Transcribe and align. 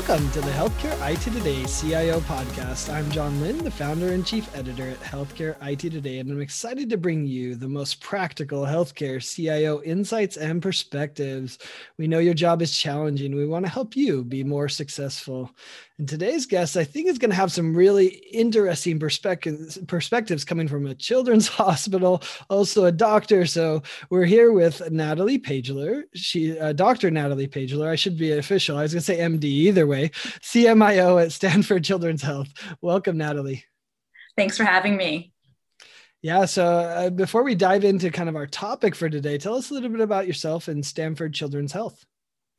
Welcome 0.00 0.30
to 0.30 0.40
the 0.40 0.50
Healthcare 0.52 1.12
IT 1.12 1.20
Today 1.20 1.62
CIO 1.66 2.20
podcast. 2.20 2.90
I'm 2.90 3.10
John 3.10 3.38
Lynn, 3.42 3.62
the 3.62 3.70
founder 3.70 4.14
and 4.14 4.24
chief 4.24 4.52
editor 4.56 4.88
at 4.88 4.98
Healthcare 5.00 5.56
IT 5.60 5.90
Today, 5.90 6.20
and 6.20 6.30
I'm 6.30 6.40
excited 6.40 6.88
to 6.88 6.96
bring 6.96 7.26
you 7.26 7.54
the 7.54 7.68
most 7.68 8.00
practical 8.00 8.62
healthcare 8.62 9.22
CIO 9.22 9.82
insights 9.82 10.38
and 10.38 10.62
perspectives. 10.62 11.58
We 11.98 12.08
know 12.08 12.18
your 12.18 12.32
job 12.32 12.62
is 12.62 12.74
challenging. 12.74 13.36
We 13.36 13.46
want 13.46 13.66
to 13.66 13.70
help 13.70 13.94
you 13.94 14.24
be 14.24 14.42
more 14.42 14.70
successful. 14.70 15.54
And 15.98 16.08
today's 16.08 16.46
guest, 16.46 16.78
I 16.78 16.84
think, 16.84 17.08
is 17.08 17.18
going 17.18 17.28
to 17.28 17.36
have 17.36 17.52
some 17.52 17.76
really 17.76 18.06
interesting 18.32 18.98
perspectives, 18.98 19.76
perspectives 19.86 20.46
coming 20.46 20.66
from 20.66 20.86
a 20.86 20.94
children's 20.94 21.46
hospital, 21.62 22.22
also 22.48 22.86
a 22.86 22.92
doctor. 22.92 23.44
So 23.44 23.82
we're 24.08 24.24
here 24.24 24.50
with 24.50 24.90
Natalie 24.90 25.38
Pageler. 25.38 26.04
She, 26.14 26.58
uh, 26.58 26.72
Dr. 26.72 27.10
Natalie 27.10 27.48
Pageler. 27.48 27.90
I 27.90 27.96
should 27.96 28.16
be 28.16 28.32
official. 28.32 28.78
I 28.78 28.82
was 28.82 28.94
going 28.94 29.00
to 29.00 29.04
say 29.04 29.18
MD 29.18 29.44
either 29.44 29.86
way. 29.90 30.08
CMIO 30.40 31.22
at 31.22 31.32
Stanford 31.32 31.84
Children's 31.84 32.22
Health. 32.22 32.48
Welcome, 32.80 33.18
Natalie. 33.18 33.64
Thanks 34.36 34.56
for 34.56 34.64
having 34.64 34.96
me. 34.96 35.32
Yeah. 36.22 36.44
So 36.44 36.64
uh, 36.64 37.10
before 37.10 37.42
we 37.42 37.54
dive 37.54 37.84
into 37.84 38.10
kind 38.10 38.28
of 38.28 38.36
our 38.36 38.46
topic 38.46 38.94
for 38.94 39.08
today, 39.08 39.36
tell 39.36 39.54
us 39.54 39.70
a 39.70 39.74
little 39.74 39.88
bit 39.90 40.00
about 40.00 40.26
yourself 40.26 40.68
and 40.68 40.84
Stanford 40.84 41.34
Children's 41.34 41.72
Health. 41.72 42.04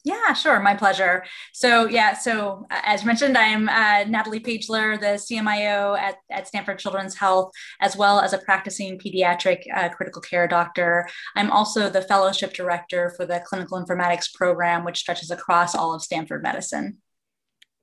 Yeah, 0.04 0.34
sure. 0.34 0.60
My 0.60 0.74
pleasure. 0.74 1.24
So, 1.54 1.88
yeah, 1.88 2.16
so 2.16 2.66
uh, 2.72 2.82
as 2.84 3.06
mentioned, 3.06 3.38
I'm 3.38 3.70
uh, 3.70 4.06
Natalie 4.06 4.40
Pageler, 4.40 5.00
the 5.00 5.20
CMIO 5.20 5.98
at, 5.98 6.16
at 6.32 6.48
Stanford 6.48 6.80
Children's 6.80 7.16
Health, 7.16 7.52
as 7.80 7.96
well 7.96 8.20
as 8.20 8.34
a 8.34 8.40
practicing 8.40 8.98
pediatric 8.98 9.62
uh, 9.72 9.90
critical 9.90 10.22
care 10.24 10.48
doctor. 10.48 11.08
I'm 11.36 11.52
also 11.52 11.88
the 11.88 12.02
fellowship 12.02 12.54
director 12.54 13.14
for 13.16 13.28
the 13.28 13.44
clinical 13.46 13.84
informatics 13.84 14.34
program, 14.34 14.84
which 14.84 14.98
stretches 14.98 15.30
across 15.30 15.76
all 15.76 15.94
of 15.94 16.02
Stanford 16.02 16.42
medicine. 16.42 16.98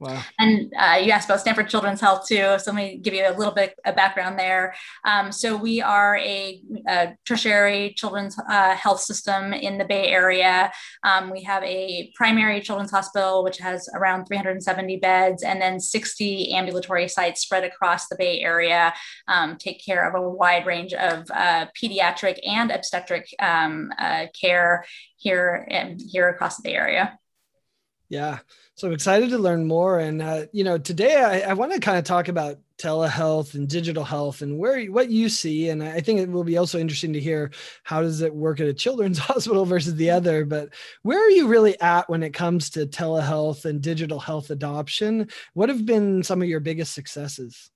Wow. 0.01 0.23
And 0.39 0.73
uh, 0.79 1.01
you 1.03 1.11
asked 1.11 1.29
about 1.29 1.41
Stanford 1.41 1.69
Children's 1.69 2.01
Health 2.01 2.29
too. 2.29 2.57
So 2.59 2.71
let 2.71 2.75
me 2.75 2.99
give 2.99 3.15
you 3.15 3.27
a 3.27 3.35
little 3.37 3.53
bit 3.53 3.75
of 3.85 3.97
background 3.97 4.39
there. 4.39 4.75
Um, 5.05 5.33
so 5.33 5.57
we 5.57 5.83
are 5.83 6.17
a, 6.19 6.63
a 6.87 7.17
tertiary 7.25 7.95
children's 7.97 8.39
uh, 8.49 8.77
health 8.77 9.01
system 9.01 9.53
in 9.53 9.77
the 9.77 9.85
Bay 9.85 10.07
Area. 10.07 10.71
Um, 11.03 11.31
we 11.31 11.43
have 11.43 11.65
a 11.65 12.13
primary 12.15 12.61
children's 12.61 12.93
hospital, 12.93 13.43
which 13.43 13.59
has 13.59 13.89
around 13.93 14.27
370 14.27 14.99
beds, 14.99 15.43
and 15.43 15.61
then 15.61 15.81
60 15.81 16.53
ambulatory 16.53 17.09
sites 17.09 17.41
spread 17.41 17.65
across 17.65 18.07
the 18.07 18.17
Bay 18.17 18.41
Area, 18.41 18.95
um, 19.27 19.57
take 19.57 19.85
care 19.85 20.09
of 20.09 20.15
a 20.15 20.29
wide 20.29 20.65
range 20.65 20.93
of 20.93 21.29
uh, 21.35 21.67
pediatric 21.81 22.39
and 22.47 22.71
obstetric 22.71 23.27
um, 23.41 23.91
uh, 23.99 24.27
care 24.41 24.85
here, 25.17 25.67
and 25.69 26.01
here 26.01 26.29
across 26.29 26.57
the 26.57 26.63
Bay 26.63 26.75
Area. 26.77 27.19
Yeah. 28.09 28.39
So 28.75 28.87
I'm 28.87 28.95
excited 28.95 29.31
to 29.31 29.39
learn 29.39 29.67
more. 29.67 29.99
And, 29.99 30.23
uh, 30.23 30.47
you 30.53 30.65
know, 30.65 30.79
today 30.79 31.17
I, 31.17 31.51
I 31.51 31.53
want 31.55 31.73
to 31.73 31.81
kind 31.81 31.99
of 31.99 32.05
talk 32.05 32.29
about 32.29 32.59
telehealth 32.79 33.55
and 33.55 33.69
digital 33.69 34.05
health 34.05 34.41
and 34.41 34.57
where 34.57 34.87
what 34.87 35.11
you 35.11 35.29
see. 35.29 35.69
And 35.69 35.83
I 35.83 36.01
think 36.01 36.21
it 36.21 36.31
will 36.31 36.45
be 36.45 36.57
also 36.57 36.79
interesting 36.79 37.13
to 37.13 37.21
hear 37.21 37.51
how 37.83 38.01
does 38.01 38.23
it 38.23 38.33
work 38.35 38.61
at 38.61 38.69
a 38.69 38.73
children's 38.73 39.19
hospital 39.31 39.65
versus 39.65 39.97
the 39.97 40.11
other. 40.11 40.45
But 40.45 40.71
where 41.03 41.19
are 41.19 41.31
you 41.31 41.49
really 41.49 41.79
at 41.81 42.09
when 42.09 42.23
it 42.23 42.33
comes 42.33 42.71
to 42.71 42.87
telehealth 42.87 43.65
and 43.65 43.83
digital 43.83 44.21
health 44.21 44.51
adoption? 44.51 45.29
What 45.55 45.69
have 45.69 45.85
been 45.85 46.23
some 46.23 46.41
of 46.41 46.49
your 46.49 46.61
biggest 46.61 46.95
successes? 46.95 47.71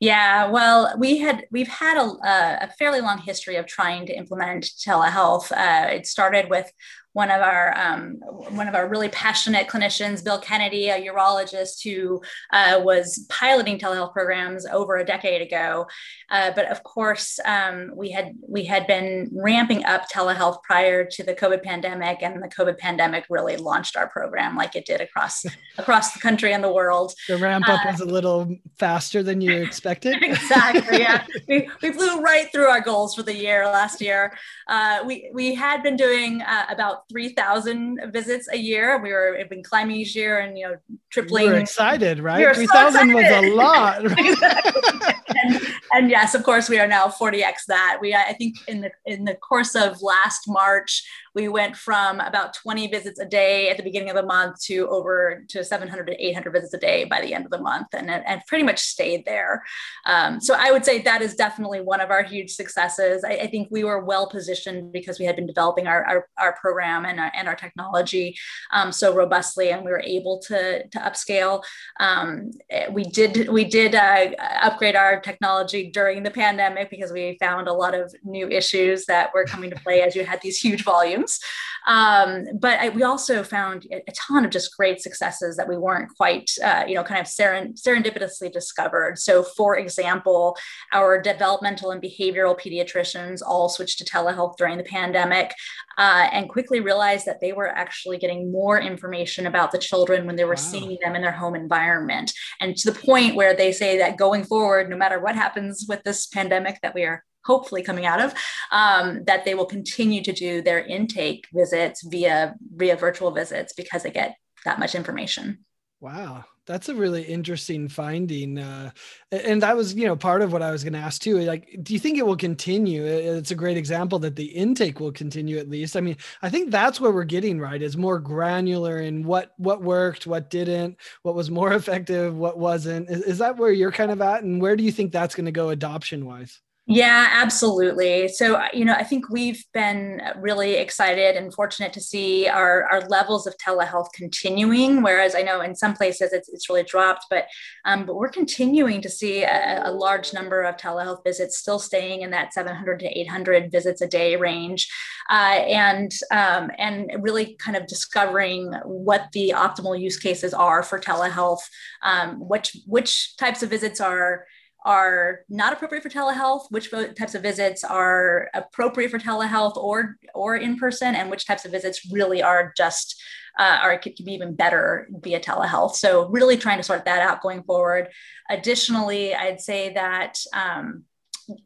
Yeah, 0.00 0.50
well, 0.50 0.94
we 0.98 1.18
had 1.18 1.46
we've 1.50 1.68
had 1.68 1.96
a, 1.96 2.64
a, 2.64 2.68
fairly 2.78 3.00
long 3.00 3.18
history 3.18 3.56
of 3.56 3.66
trying 3.66 4.06
to 4.06 4.12
implement 4.12 4.64
telehealth. 4.64 5.52
Uh, 5.52 5.88
it 5.88 6.06
started 6.06 6.50
with 6.50 6.70
one 7.14 7.30
of 7.30 7.40
our 7.40 7.76
um, 7.78 8.16
one 8.50 8.68
of 8.68 8.74
our 8.74 8.88
really 8.88 9.08
passionate 9.08 9.68
clinicians, 9.68 10.22
Bill 10.22 10.38
Kennedy, 10.38 10.88
a 10.88 11.00
urologist 11.00 11.82
who 11.82 12.20
uh, 12.52 12.80
was 12.82 13.24
piloting 13.30 13.78
telehealth 13.78 14.12
programs 14.12 14.66
over 14.66 14.96
a 14.96 15.04
decade 15.04 15.40
ago. 15.40 15.86
Uh, 16.28 16.50
but 16.54 16.70
of 16.70 16.82
course, 16.82 17.38
um, 17.44 17.92
we 17.94 18.10
had 18.10 18.32
we 18.46 18.64
had 18.64 18.86
been 18.88 19.30
ramping 19.32 19.84
up 19.84 20.10
telehealth 20.12 20.60
prior 20.64 21.04
to 21.04 21.22
the 21.22 21.34
COVID 21.34 21.62
pandemic, 21.62 22.18
and 22.20 22.42
the 22.42 22.48
COVID 22.48 22.78
pandemic 22.78 23.26
really 23.30 23.56
launched 23.56 23.96
our 23.96 24.08
program 24.08 24.56
like 24.56 24.74
it 24.74 24.84
did 24.84 25.00
across 25.00 25.46
across 25.78 26.12
the 26.14 26.20
country 26.20 26.52
and 26.52 26.64
the 26.64 26.72
world. 26.72 27.14
The 27.28 27.36
ramp 27.36 27.68
up 27.68 27.86
uh, 27.86 27.92
was 27.92 28.00
a 28.00 28.06
little 28.06 28.56
faster 28.76 29.22
than 29.22 29.40
you 29.40 29.52
expected. 29.52 30.16
exactly. 30.22 30.98
Yeah, 30.98 31.24
we, 31.48 31.68
we 31.80 31.92
flew 31.92 32.20
right 32.20 32.50
through 32.50 32.66
our 32.66 32.80
goals 32.80 33.14
for 33.14 33.22
the 33.22 33.36
year 33.36 33.66
last 33.66 34.00
year. 34.00 34.36
Uh, 34.66 35.04
we 35.06 35.30
we 35.32 35.54
had 35.54 35.84
been 35.84 35.96
doing 35.96 36.42
uh, 36.42 36.66
about 36.70 37.03
3,000 37.10 38.12
visits 38.12 38.48
a 38.52 38.56
year. 38.56 39.00
We 39.02 39.10
were 39.10 39.38
been 39.48 39.62
climbing 39.62 39.96
each 39.96 40.14
year 40.14 40.38
and, 40.40 40.58
you 40.58 40.68
know, 40.68 40.76
tripling. 41.10 41.46
We 41.46 41.52
were 41.52 41.58
excited, 41.58 42.20
right? 42.20 42.38
We 42.38 42.66
3,000 42.66 43.08
so 43.08 43.14
was 43.14 43.24
a 43.24 43.50
lot. 43.54 44.04
and, 44.04 45.60
and, 45.92 46.10
yes, 46.10 46.34
of 46.34 46.42
course, 46.42 46.68
we 46.68 46.78
are 46.78 46.86
now 46.86 47.06
40x 47.06 47.66
that. 47.68 47.98
We, 48.00 48.14
I 48.14 48.34
think 48.34 48.56
in 48.68 48.80
the, 48.80 48.90
in 49.06 49.24
the 49.24 49.34
course 49.34 49.74
of 49.74 50.02
last 50.02 50.48
March, 50.48 51.06
we 51.34 51.48
went 51.48 51.76
from 51.76 52.20
about 52.20 52.54
20 52.54 52.86
visits 52.88 53.18
a 53.18 53.24
day 53.24 53.68
at 53.68 53.76
the 53.76 53.82
beginning 53.82 54.10
of 54.10 54.16
the 54.16 54.22
month 54.22 54.60
to 54.62 54.88
over 54.88 55.44
to 55.48 55.64
700 55.64 56.06
to 56.06 56.26
800 56.26 56.52
visits 56.52 56.74
a 56.74 56.78
day 56.78 57.04
by 57.04 57.20
the 57.20 57.34
end 57.34 57.44
of 57.44 57.50
the 57.50 57.60
month 57.60 57.88
and, 57.92 58.08
and 58.08 58.40
pretty 58.46 58.62
much 58.62 58.78
stayed 58.78 59.24
there. 59.24 59.64
Um, 60.06 60.40
so 60.40 60.54
I 60.56 60.70
would 60.70 60.84
say 60.84 61.02
that 61.02 61.22
is 61.22 61.34
definitely 61.34 61.80
one 61.80 62.00
of 62.00 62.10
our 62.10 62.22
huge 62.22 62.52
successes. 62.52 63.24
I, 63.24 63.32
I, 63.32 63.46
think 63.48 63.68
we 63.70 63.84
were 63.84 64.04
well 64.04 64.28
positioned 64.28 64.92
because 64.92 65.18
we 65.18 65.24
had 65.24 65.36
been 65.36 65.46
developing 65.46 65.86
our, 65.86 66.04
our, 66.04 66.28
our 66.38 66.52
program 66.60 67.04
and 67.04 67.18
our, 67.18 67.32
and 67.36 67.48
our 67.48 67.56
technology 67.56 68.36
um, 68.72 68.92
so 68.92 69.14
robustly 69.14 69.70
and 69.70 69.84
we 69.84 69.90
were 69.90 70.02
able 70.04 70.38
to, 70.46 70.86
to 70.86 70.98
upscale. 70.98 71.62
Um, 71.98 72.52
we 72.90 73.04
did, 73.04 73.48
we 73.48 73.64
did 73.64 73.94
uh, 73.94 74.30
upgrade 74.62 74.96
our 74.96 75.20
technology 75.20 75.90
during 75.90 76.22
the 76.22 76.30
pandemic 76.30 76.90
because 76.90 77.12
we 77.12 77.36
found 77.40 77.66
a 77.66 77.72
lot 77.72 77.94
of 77.94 78.14
new 78.22 78.48
issues 78.48 79.06
that 79.06 79.30
were 79.34 79.44
coming 79.44 79.70
to 79.70 79.76
play 79.76 80.02
as 80.02 80.14
you 80.14 80.24
had 80.24 80.40
these 80.40 80.58
huge 80.58 80.84
volumes 80.84 81.23
times. 81.24 81.40
Um, 81.86 82.58
but 82.58 82.80
I, 82.80 82.88
we 82.90 83.02
also 83.02 83.42
found 83.42 83.86
a 83.90 84.12
ton 84.12 84.44
of 84.44 84.50
just 84.50 84.76
great 84.76 85.00
successes 85.00 85.56
that 85.56 85.68
we 85.68 85.76
weren't 85.76 86.14
quite, 86.16 86.50
uh, 86.62 86.84
you 86.86 86.94
know, 86.94 87.04
kind 87.04 87.20
of 87.20 87.26
seren- 87.26 87.80
serendipitously 87.80 88.52
discovered. 88.52 89.18
So, 89.18 89.42
for 89.42 89.76
example, 89.76 90.56
our 90.92 91.20
developmental 91.20 91.90
and 91.90 92.02
behavioral 92.02 92.58
pediatricians 92.58 93.40
all 93.44 93.68
switched 93.68 93.98
to 93.98 94.04
telehealth 94.04 94.56
during 94.56 94.78
the 94.78 94.84
pandemic 94.84 95.52
uh, 95.98 96.28
and 96.32 96.48
quickly 96.48 96.80
realized 96.80 97.26
that 97.26 97.40
they 97.40 97.52
were 97.52 97.68
actually 97.68 98.18
getting 98.18 98.50
more 98.50 98.80
information 98.80 99.46
about 99.46 99.70
the 99.70 99.78
children 99.78 100.26
when 100.26 100.36
they 100.36 100.44
were 100.44 100.52
wow. 100.52 100.56
seeing 100.56 100.98
them 101.02 101.14
in 101.14 101.22
their 101.22 101.32
home 101.32 101.54
environment. 101.54 102.32
And 102.60 102.76
to 102.76 102.90
the 102.90 102.98
point 102.98 103.36
where 103.36 103.54
they 103.54 103.72
say 103.72 103.98
that 103.98 104.16
going 104.16 104.44
forward, 104.44 104.88
no 104.88 104.96
matter 104.96 105.20
what 105.20 105.34
happens 105.34 105.86
with 105.88 106.02
this 106.02 106.26
pandemic 106.26 106.80
that 106.82 106.94
we 106.94 107.04
are 107.04 107.22
hopefully 107.44 107.82
coming 107.82 108.06
out 108.06 108.20
of, 108.20 108.34
um, 108.70 109.24
that 109.24 109.44
they 109.44 109.54
will 109.54 109.66
continue 109.66 110.22
to 110.22 110.32
do 110.32 110.62
their 110.62 110.84
intake 110.84 111.46
visits 111.52 112.02
via 112.02 112.54
via 112.74 112.96
virtual 112.96 113.30
visits 113.30 113.72
because 113.72 114.02
they 114.02 114.10
get 114.10 114.36
that 114.64 114.78
much 114.78 114.94
information. 114.94 115.64
Wow, 116.00 116.44
that's 116.66 116.88
a 116.88 116.94
really 116.94 117.22
interesting 117.22 117.88
finding, 117.88 118.58
uh, 118.58 118.90
and 119.30 119.62
that 119.62 119.76
was 119.76 119.94
you 119.94 120.06
know 120.06 120.16
part 120.16 120.42
of 120.42 120.52
what 120.52 120.60
I 120.60 120.70
was 120.70 120.84
going 120.84 120.92
to 120.94 120.98
ask 120.98 121.22
too. 121.22 121.38
Like, 121.40 121.78
do 121.82 121.92
you 121.92 121.98
think 121.98 122.18
it 122.18 122.26
will 122.26 122.36
continue? 122.36 123.04
It's 123.04 123.50
a 123.50 123.54
great 123.54 123.76
example 123.76 124.18
that 124.18 124.36
the 124.36 124.44
intake 124.44 125.00
will 125.00 125.12
continue 125.12 125.56
at 125.58 125.70
least. 125.70 125.96
I 125.96 126.00
mean, 126.00 126.16
I 126.42 126.50
think 126.50 126.70
that's 126.70 127.00
where 127.00 127.10
we're 127.10 127.24
getting 127.24 127.58
right 127.58 127.80
is 127.80 127.96
more 127.96 128.18
granular 128.18 129.00
in 129.00 129.24
what 129.24 129.52
what 129.56 129.82
worked, 129.82 130.26
what 130.26 130.50
didn't, 130.50 130.98
what 131.22 131.34
was 131.34 131.50
more 131.50 131.72
effective, 131.80 132.36
what 132.36 132.58
wasn't. 132.58 133.08
Is, 133.08 133.22
is 133.22 133.38
that 133.38 133.56
where 133.56 133.72
you're 133.72 133.92
kind 133.92 134.10
of 134.10 134.20
at, 134.20 134.42
and 134.42 134.60
where 134.60 134.76
do 134.76 134.84
you 134.84 134.92
think 134.92 135.12
that's 135.12 135.34
going 135.34 135.46
to 135.46 135.52
go 135.52 135.70
adoption 135.70 136.26
wise? 136.26 136.60
Yeah, 136.86 137.28
absolutely. 137.32 138.28
So, 138.28 138.56
uh, 138.56 138.68
you 138.74 138.84
know, 138.84 138.92
I 138.92 139.04
think 139.04 139.30
we've 139.30 139.64
been 139.72 140.20
really 140.36 140.74
excited 140.74 141.34
and 141.34 141.52
fortunate 141.52 141.94
to 141.94 142.00
see 142.02 142.46
our, 142.46 142.84
our 142.92 143.00
levels 143.08 143.46
of 143.46 143.56
telehealth 143.56 144.08
continuing, 144.12 145.00
whereas 145.00 145.34
I 145.34 145.40
know 145.40 145.62
in 145.62 145.74
some 145.74 145.94
places 145.94 146.34
it's, 146.34 146.50
it's 146.50 146.68
really 146.68 146.82
dropped, 146.82 147.24
but, 147.30 147.46
um, 147.86 148.04
but 148.04 148.16
we're 148.16 148.28
continuing 148.28 149.00
to 149.00 149.08
see 149.08 149.44
a, 149.44 149.84
a, 149.86 149.92
large 149.92 150.34
number 150.34 150.60
of 150.62 150.76
telehealth 150.76 151.24
visits 151.24 151.56
still 151.56 151.78
staying 151.78 152.20
in 152.20 152.30
that 152.32 152.52
700 152.52 153.00
to 153.00 153.18
800 153.18 153.72
visits 153.72 154.02
a 154.02 154.06
day 154.06 154.36
range. 154.36 154.86
Uh, 155.30 155.64
and, 155.66 156.12
um, 156.32 156.70
and 156.76 157.10
really 157.20 157.56
kind 157.64 157.78
of 157.78 157.86
discovering 157.86 158.74
what 158.84 159.28
the 159.32 159.54
optimal 159.56 159.98
use 159.98 160.18
cases 160.18 160.52
are 160.52 160.82
for 160.82 161.00
telehealth, 161.00 161.62
um, 162.02 162.46
which, 162.46 162.76
which 162.86 163.34
types 163.38 163.62
of 163.62 163.70
visits 163.70 164.02
are 164.02 164.44
are 164.84 165.40
not 165.48 165.72
appropriate 165.72 166.02
for 166.02 166.10
telehealth, 166.10 166.66
which 166.70 166.90
types 166.90 167.34
of 167.34 167.42
visits 167.42 167.84
are 167.84 168.50
appropriate 168.54 169.10
for 169.10 169.18
telehealth 169.18 169.76
or 169.76 170.16
or 170.34 170.56
in 170.56 170.76
person, 170.76 171.14
and 171.14 171.30
which 171.30 171.46
types 171.46 171.64
of 171.64 171.70
visits 171.70 172.10
really 172.12 172.42
are 172.42 172.72
just 172.76 173.22
uh, 173.58 173.80
or 173.84 173.98
could, 173.98 174.16
could 174.16 174.26
be 174.26 174.34
even 174.34 174.54
better 174.54 175.08
via 175.10 175.40
telehealth. 175.40 175.94
So 175.94 176.28
really 176.28 176.56
trying 176.56 176.78
to 176.78 176.82
sort 176.82 177.04
that 177.04 177.22
out 177.22 177.42
going 177.42 177.62
forward. 177.62 178.08
Additionally, 178.50 179.34
I'd 179.34 179.60
say 179.60 179.94
that. 179.94 180.38
Um, 180.52 181.04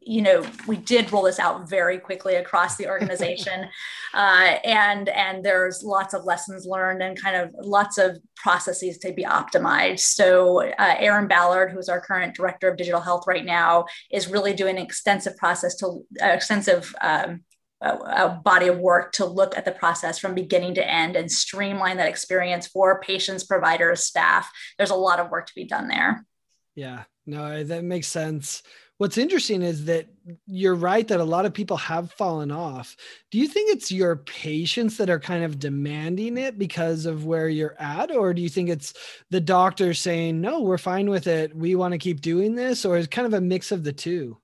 you 0.01 0.21
know, 0.21 0.45
we 0.67 0.77
did 0.77 1.11
roll 1.11 1.23
this 1.23 1.39
out 1.39 1.69
very 1.69 1.97
quickly 1.97 2.35
across 2.35 2.75
the 2.75 2.87
organization, 2.87 3.67
uh, 4.13 4.57
and 4.63 5.09
and 5.09 5.43
there's 5.43 5.83
lots 5.83 6.13
of 6.13 6.25
lessons 6.25 6.65
learned 6.65 7.01
and 7.01 7.21
kind 7.21 7.35
of 7.35 7.53
lots 7.65 7.97
of 7.97 8.17
processes 8.35 8.97
to 8.99 9.13
be 9.13 9.23
optimized. 9.23 9.99
So 9.99 10.63
uh, 10.63 10.95
Aaron 10.97 11.27
Ballard, 11.27 11.71
who's 11.71 11.89
our 11.89 12.01
current 12.01 12.35
director 12.35 12.69
of 12.69 12.77
digital 12.77 13.01
health 13.01 13.25
right 13.27 13.45
now, 13.45 13.85
is 14.11 14.29
really 14.29 14.53
doing 14.53 14.77
an 14.77 14.83
extensive 14.83 15.37
process 15.37 15.75
to 15.77 16.05
uh, 16.21 16.27
extensive 16.27 16.93
um, 17.01 17.41
a, 17.81 18.29
body 18.43 18.67
of 18.67 18.79
work 18.79 19.11
to 19.13 19.25
look 19.25 19.57
at 19.57 19.65
the 19.65 19.71
process 19.71 20.19
from 20.19 20.35
beginning 20.35 20.75
to 20.75 20.87
end 20.87 21.15
and 21.15 21.31
streamline 21.31 21.97
that 21.97 22.09
experience 22.09 22.67
for 22.67 22.99
patients, 23.01 23.43
providers, 23.43 24.03
staff. 24.03 24.51
There's 24.77 24.89
a 24.89 24.95
lot 24.95 25.19
of 25.19 25.29
work 25.29 25.47
to 25.47 25.55
be 25.55 25.65
done 25.65 25.87
there. 25.87 26.25
Yeah, 26.75 27.03
no, 27.25 27.63
that 27.63 27.83
makes 27.83 28.07
sense. 28.07 28.63
What's 28.99 29.17
interesting 29.17 29.61
is 29.61 29.85
that 29.85 30.07
you're 30.45 30.75
right 30.75 31.07
that 31.07 31.21
a 31.21 31.23
lot 31.23 31.45
of 31.45 31.53
people 31.53 31.77
have 31.77 32.11
fallen 32.11 32.51
off. 32.51 32.97
Do 33.31 33.37
you 33.39 33.47
think 33.47 33.71
it's 33.71 33.93
your 33.93 34.17
patients 34.17 34.97
that 34.97 35.09
are 35.09 35.21
kind 35.21 35.45
of 35.45 35.57
demanding 35.57 36.37
it 36.37 36.59
because 36.59 37.05
of 37.05 37.23
where 37.23 37.47
you're 37.47 37.79
at? 37.79 38.13
Or 38.13 38.33
do 38.33 38.41
you 38.41 38.49
think 38.49 38.67
it's 38.67 38.93
the 39.29 39.39
doctor 39.39 39.93
saying, 39.93 40.41
no, 40.41 40.59
we're 40.59 40.77
fine 40.77 41.09
with 41.09 41.27
it. 41.27 41.55
We 41.55 41.75
want 41.75 41.93
to 41.93 41.97
keep 41.97 42.19
doing 42.19 42.55
this? 42.55 42.83
Or 42.83 42.97
is 42.97 43.07
kind 43.07 43.25
of 43.25 43.33
a 43.33 43.39
mix 43.39 43.71
of 43.71 43.85
the 43.85 43.93
two? 43.93 44.37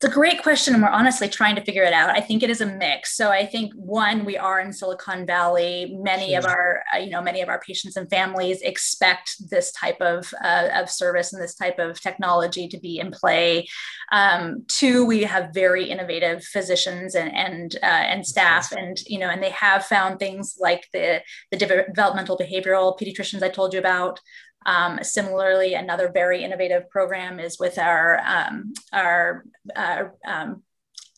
It's 0.00 0.10
a 0.10 0.14
great 0.14 0.42
question, 0.42 0.74
and 0.74 0.82
we're 0.82 0.88
honestly 0.90 1.28
trying 1.28 1.56
to 1.56 1.64
figure 1.64 1.82
it 1.82 1.92
out. 1.92 2.10
I 2.10 2.20
think 2.20 2.42
it 2.42 2.50
is 2.50 2.60
a 2.60 2.66
mix. 2.66 3.16
So 3.16 3.30
I 3.30 3.44
think 3.44 3.72
one, 3.74 4.24
we 4.24 4.36
are 4.36 4.60
in 4.60 4.72
Silicon 4.72 5.26
Valley. 5.26 5.96
Many 6.00 6.30
sure. 6.30 6.38
of 6.38 6.44
our, 6.46 6.82
uh, 6.94 6.98
you 6.98 7.10
know, 7.10 7.20
many 7.20 7.40
of 7.40 7.48
our 7.48 7.60
patients 7.60 7.96
and 7.96 8.08
families 8.08 8.62
expect 8.62 9.34
this 9.50 9.72
type 9.72 10.00
of 10.00 10.32
uh, 10.42 10.68
of 10.74 10.88
service 10.88 11.32
and 11.32 11.42
this 11.42 11.54
type 11.54 11.78
of 11.78 12.00
technology 12.00 12.68
to 12.68 12.78
be 12.78 12.98
in 12.98 13.10
play. 13.10 13.66
Um, 14.12 14.64
two, 14.68 15.04
we 15.04 15.22
have 15.22 15.52
very 15.52 15.84
innovative 15.84 16.44
physicians 16.44 17.14
and 17.14 17.34
and 17.34 17.76
uh, 17.82 17.86
and 17.86 18.26
staff, 18.26 18.72
and 18.72 18.96
you 19.06 19.18
know, 19.18 19.28
and 19.28 19.42
they 19.42 19.50
have 19.50 19.84
found 19.84 20.18
things 20.18 20.56
like 20.60 20.86
the 20.92 21.22
the 21.50 21.56
developmental 21.56 22.38
behavioral 22.38 22.98
pediatricians 22.98 23.42
I 23.42 23.48
told 23.48 23.72
you 23.72 23.80
about. 23.80 24.20
Um, 24.66 24.98
similarly, 25.02 25.74
another 25.74 26.10
very 26.12 26.44
innovative 26.44 26.90
program 26.90 27.40
is 27.40 27.58
with 27.58 27.78
our 27.78 28.20
um, 28.20 28.72
our, 28.92 29.44
our 29.76 30.14
um, 30.26 30.62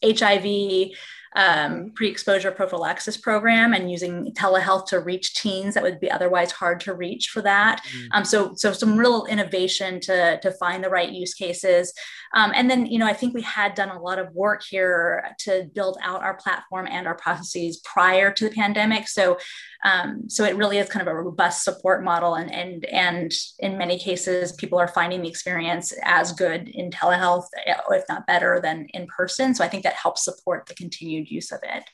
HIV 0.04 0.90
um, 1.36 1.92
pre-exposure 1.94 2.50
prophylaxis 2.50 3.16
program 3.16 3.72
and 3.72 3.90
using 3.90 4.32
telehealth 4.34 4.86
to 4.86 4.98
reach 4.98 5.34
teens 5.34 5.74
that 5.74 5.82
would 5.82 6.00
be 6.00 6.10
otherwise 6.10 6.50
hard 6.50 6.80
to 6.80 6.94
reach 6.94 7.28
for 7.28 7.40
that. 7.42 7.82
Mm. 7.84 8.08
Um, 8.12 8.24
so, 8.24 8.54
so 8.56 8.72
some 8.72 8.96
real 8.96 9.26
innovation 9.26 10.00
to, 10.00 10.40
to 10.40 10.50
find 10.52 10.82
the 10.82 10.90
right 10.90 11.10
use 11.10 11.34
cases. 11.34 11.92
Um, 12.32 12.52
and 12.54 12.70
then, 12.70 12.86
you 12.86 12.98
know, 12.98 13.06
I 13.06 13.12
think 13.12 13.34
we 13.34 13.42
had 13.42 13.74
done 13.74 13.90
a 13.90 14.00
lot 14.00 14.18
of 14.18 14.32
work 14.34 14.62
here 14.68 15.34
to 15.40 15.68
build 15.74 15.98
out 16.02 16.22
our 16.22 16.34
platform 16.34 16.86
and 16.88 17.06
our 17.06 17.16
processes 17.16 17.78
prior 17.78 18.32
to 18.32 18.48
the 18.48 18.54
pandemic. 18.54 19.08
So, 19.08 19.38
um, 19.84 20.28
so 20.28 20.44
it 20.44 20.56
really 20.56 20.78
is 20.78 20.88
kind 20.88 21.06
of 21.06 21.12
a 21.12 21.16
robust 21.16 21.64
support 21.64 22.04
model, 22.04 22.34
and 22.34 22.52
and 22.52 22.84
and 22.84 23.32
in 23.60 23.78
many 23.78 23.98
cases, 23.98 24.52
people 24.52 24.78
are 24.78 24.88
finding 24.88 25.22
the 25.22 25.28
experience 25.28 25.94
as 26.02 26.32
good 26.32 26.68
in 26.68 26.90
telehealth, 26.90 27.46
if 27.66 28.04
not 28.08 28.26
better, 28.26 28.60
than 28.62 28.86
in 28.92 29.06
person. 29.06 29.54
So 29.54 29.64
I 29.64 29.68
think 29.68 29.84
that 29.84 29.94
helps 29.94 30.22
support 30.22 30.66
the 30.66 30.74
continued 30.74 31.19
use 31.24 31.52
of 31.52 31.60
it. 31.62 31.84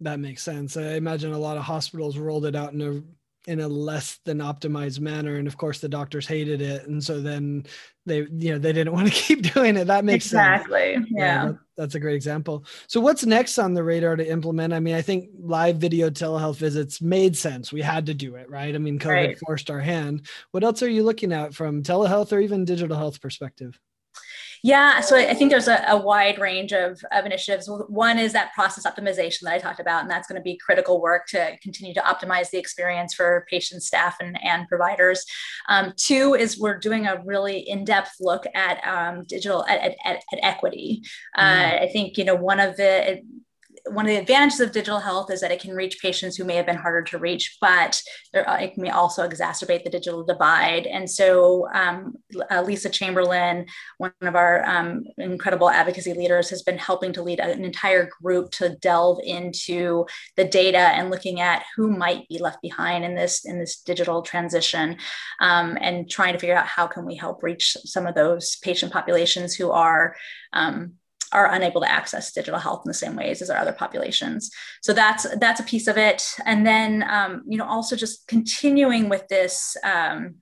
That 0.00 0.20
makes 0.20 0.42
sense. 0.42 0.76
I 0.76 0.94
imagine 0.94 1.32
a 1.32 1.38
lot 1.38 1.56
of 1.56 1.64
hospitals 1.64 2.18
rolled 2.18 2.46
it 2.46 2.54
out 2.54 2.72
in 2.72 2.82
a 2.82 3.02
in 3.48 3.60
a 3.60 3.68
less 3.68 4.18
than 4.26 4.38
optimized 4.38 5.00
manner 5.00 5.36
and 5.36 5.48
of 5.48 5.56
course 5.56 5.78
the 5.78 5.88
doctors 5.88 6.26
hated 6.26 6.60
it 6.60 6.86
and 6.86 7.02
so 7.02 7.18
then 7.18 7.64
they 8.04 8.26
you 8.30 8.52
know 8.52 8.58
they 8.58 8.74
didn't 8.74 8.92
want 8.92 9.06
to 9.06 9.12
keep 9.12 9.54
doing 9.54 9.74
it 9.76 9.86
that 9.86 10.04
makes 10.04 10.26
exactly. 10.26 10.94
sense 10.94 11.06
yeah, 11.10 11.18
yeah 11.24 11.46
that, 11.46 11.58
that's 11.74 11.94
a 11.94 12.00
great 12.00 12.14
example 12.14 12.62
so 12.88 13.00
what's 13.00 13.24
next 13.24 13.58
on 13.58 13.72
the 13.72 13.82
radar 13.82 14.16
to 14.16 14.30
implement 14.30 14.74
i 14.74 14.80
mean 14.80 14.94
i 14.94 15.00
think 15.00 15.30
live 15.40 15.76
video 15.76 16.10
telehealth 16.10 16.56
visits 16.56 17.00
made 17.00 17.34
sense 17.34 17.72
we 17.72 17.80
had 17.80 18.04
to 18.04 18.12
do 18.12 18.34
it 18.34 18.50
right 18.50 18.74
i 18.74 18.78
mean 18.78 18.98
covid 18.98 19.28
right. 19.28 19.38
forced 19.38 19.70
our 19.70 19.80
hand 19.80 20.26
what 20.50 20.62
else 20.62 20.82
are 20.82 20.90
you 20.90 21.02
looking 21.02 21.32
at 21.32 21.54
from 21.54 21.82
telehealth 21.82 22.32
or 22.32 22.40
even 22.40 22.66
digital 22.66 22.98
health 22.98 23.18
perspective 23.18 23.80
yeah, 24.62 25.00
so 25.00 25.16
I 25.16 25.34
think 25.34 25.50
there's 25.50 25.68
a, 25.68 25.84
a, 25.88 25.96
wide 25.96 26.38
range 26.38 26.72
of, 26.72 27.00
of 27.12 27.26
initiatives. 27.26 27.70
One 27.88 28.18
is 28.18 28.32
that 28.32 28.52
process 28.54 28.84
optimization 28.86 29.42
that 29.42 29.54
I 29.54 29.58
talked 29.58 29.80
about, 29.80 30.02
and 30.02 30.10
that's 30.10 30.26
going 30.26 30.40
to 30.40 30.42
be 30.42 30.56
critical 30.56 31.00
work 31.00 31.26
to 31.28 31.56
continue 31.62 31.94
to 31.94 32.00
optimize 32.00 32.50
the 32.50 32.58
experience 32.58 33.14
for 33.14 33.46
patients, 33.48 33.86
staff, 33.86 34.16
and, 34.20 34.42
and 34.44 34.68
providers. 34.68 35.24
Um, 35.68 35.92
two 35.96 36.34
is 36.34 36.58
we're 36.58 36.78
doing 36.78 37.06
a 37.06 37.22
really 37.24 37.58
in-depth 37.58 38.16
look 38.20 38.44
at 38.54 38.84
um, 38.86 39.24
digital 39.24 39.66
at, 39.66 39.96
at, 40.04 40.22
at 40.32 40.38
equity. 40.42 41.02
Uh, 41.36 41.42
mm. 41.42 41.82
I 41.82 41.88
think 41.88 42.18
you 42.18 42.24
know 42.24 42.34
one 42.34 42.60
of 42.60 42.76
the 42.76 43.22
one 43.90 44.06
of 44.06 44.10
the 44.10 44.16
advantages 44.16 44.60
of 44.60 44.72
digital 44.72 45.00
health 45.00 45.30
is 45.30 45.40
that 45.40 45.50
it 45.50 45.60
can 45.60 45.74
reach 45.74 46.00
patients 46.00 46.36
who 46.36 46.44
may 46.44 46.56
have 46.56 46.66
been 46.66 46.76
harder 46.76 47.02
to 47.02 47.18
reach, 47.18 47.56
but 47.60 48.00
uh, 48.34 48.58
it 48.60 48.76
may 48.76 48.90
also 48.90 49.28
exacerbate 49.28 49.84
the 49.84 49.90
digital 49.90 50.24
divide. 50.24 50.86
And 50.86 51.10
so, 51.10 51.68
um, 51.72 52.14
uh, 52.50 52.62
Lisa 52.62 52.88
Chamberlain, 52.88 53.66
one 53.98 54.12
of 54.22 54.36
our 54.36 54.64
um, 54.64 55.04
incredible 55.16 55.70
advocacy 55.70 56.14
leaders, 56.14 56.50
has 56.50 56.62
been 56.62 56.78
helping 56.78 57.12
to 57.14 57.22
lead 57.22 57.40
an 57.40 57.64
entire 57.64 58.08
group 58.22 58.50
to 58.52 58.76
delve 58.76 59.20
into 59.24 60.06
the 60.36 60.44
data 60.44 60.78
and 60.78 61.10
looking 61.10 61.40
at 61.40 61.64
who 61.76 61.90
might 61.90 62.28
be 62.28 62.38
left 62.38 62.62
behind 62.62 63.04
in 63.04 63.14
this 63.14 63.44
in 63.44 63.58
this 63.58 63.80
digital 63.80 64.22
transition, 64.22 64.96
um, 65.40 65.76
and 65.80 66.10
trying 66.10 66.32
to 66.32 66.38
figure 66.38 66.56
out 66.56 66.66
how 66.66 66.86
can 66.86 67.04
we 67.04 67.14
help 67.14 67.42
reach 67.42 67.76
some 67.84 68.06
of 68.06 68.14
those 68.14 68.56
patient 68.56 68.92
populations 68.92 69.54
who 69.54 69.70
are 69.70 70.16
um, 70.52 70.94
are 71.32 71.52
unable 71.52 71.80
to 71.80 71.90
access 71.90 72.32
digital 72.32 72.60
health 72.60 72.82
in 72.84 72.88
the 72.88 72.94
same 72.94 73.16
ways 73.16 73.42
as 73.42 73.50
our 73.50 73.58
other 73.58 73.72
populations. 73.72 74.50
So 74.82 74.92
that's 74.92 75.26
that's 75.38 75.60
a 75.60 75.64
piece 75.64 75.86
of 75.86 75.96
it. 75.96 76.24
And 76.44 76.66
then 76.66 77.04
um, 77.08 77.42
you 77.46 77.58
know 77.58 77.66
also 77.66 77.96
just 77.96 78.26
continuing 78.26 79.08
with 79.08 79.26
this 79.28 79.76
um, 79.84 80.36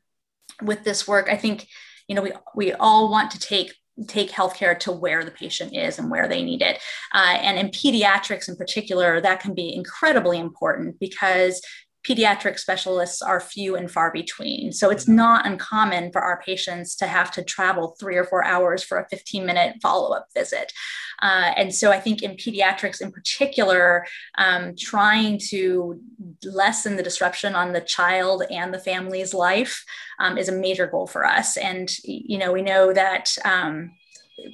with 0.63 0.85
this 0.85 1.07
work, 1.07 1.29
I 1.31 1.37
think 1.37 1.67
you 2.09 2.15
know 2.15 2.23
we 2.23 2.33
we 2.55 2.73
all 2.75 3.11
want 3.11 3.31
to 3.33 3.39
take 3.39 3.75
take 4.09 4.31
healthcare 4.31 4.79
to 4.79 4.93
where 4.93 5.25
the 5.25 5.31
patient 5.31 5.75
is 5.75 5.99
and 5.99 6.11
where 6.11 6.29
they 6.29 6.43
need 6.43 6.61
it. 6.61 6.79
Uh, 7.15 7.39
and 7.41 7.59
in 7.59 7.69
pediatrics 7.69 8.49
in 8.49 8.55
particular, 8.55 9.21
that 9.23 9.41
can 9.41 9.55
be 9.55 9.75
incredibly 9.75 10.39
important 10.39 11.01
because 11.01 11.63
pediatric 12.07 12.59
specialists 12.59 13.21
are 13.21 13.41
few 13.41 13.75
and 13.75 13.91
far 13.91 14.13
between. 14.13 14.73
So 14.73 14.91
it's 14.91 15.09
not 15.09 15.47
uncommon 15.47 16.13
for 16.13 16.21
our 16.21 16.41
patients 16.43 16.95
to 16.97 17.07
have 17.07 17.31
to 17.33 17.43
travel 17.43 17.97
three 17.99 18.17
or 18.17 18.25
four 18.25 18.45
hours 18.45 18.85
for 18.85 18.99
a 18.99 19.09
15 19.09 19.45
minute 19.45 19.77
follow 19.83 20.15
up 20.15 20.29
visit. 20.35 20.73
Uh, 21.21 21.53
and 21.57 21.75
so 21.75 21.91
I 21.91 21.99
think 21.99 22.23
in 22.23 22.33
pediatrics 22.33 23.01
in 23.01 23.11
particular, 23.11 24.07
um, 24.39 24.75
trying 24.77 25.39
to 25.49 26.01
lessen 26.45 26.97
the 26.97 27.03
disruption 27.03 27.55
on 27.55 27.73
the 27.73 27.81
child 27.81 28.45
and 28.51 28.73
the 28.73 28.79
family's 28.79 29.35
life 29.35 29.85
um, 30.21 30.39
is 30.39 30.49
a 30.49 30.53
major 30.53 30.87
goal 30.87 31.07
for 31.07 31.27
us. 31.27 31.57
And, 31.57 31.91
you 32.05 32.39
know, 32.39 32.53
we 32.53 32.63
know 32.63 32.93
that. 32.93 33.35
Um, 33.45 33.93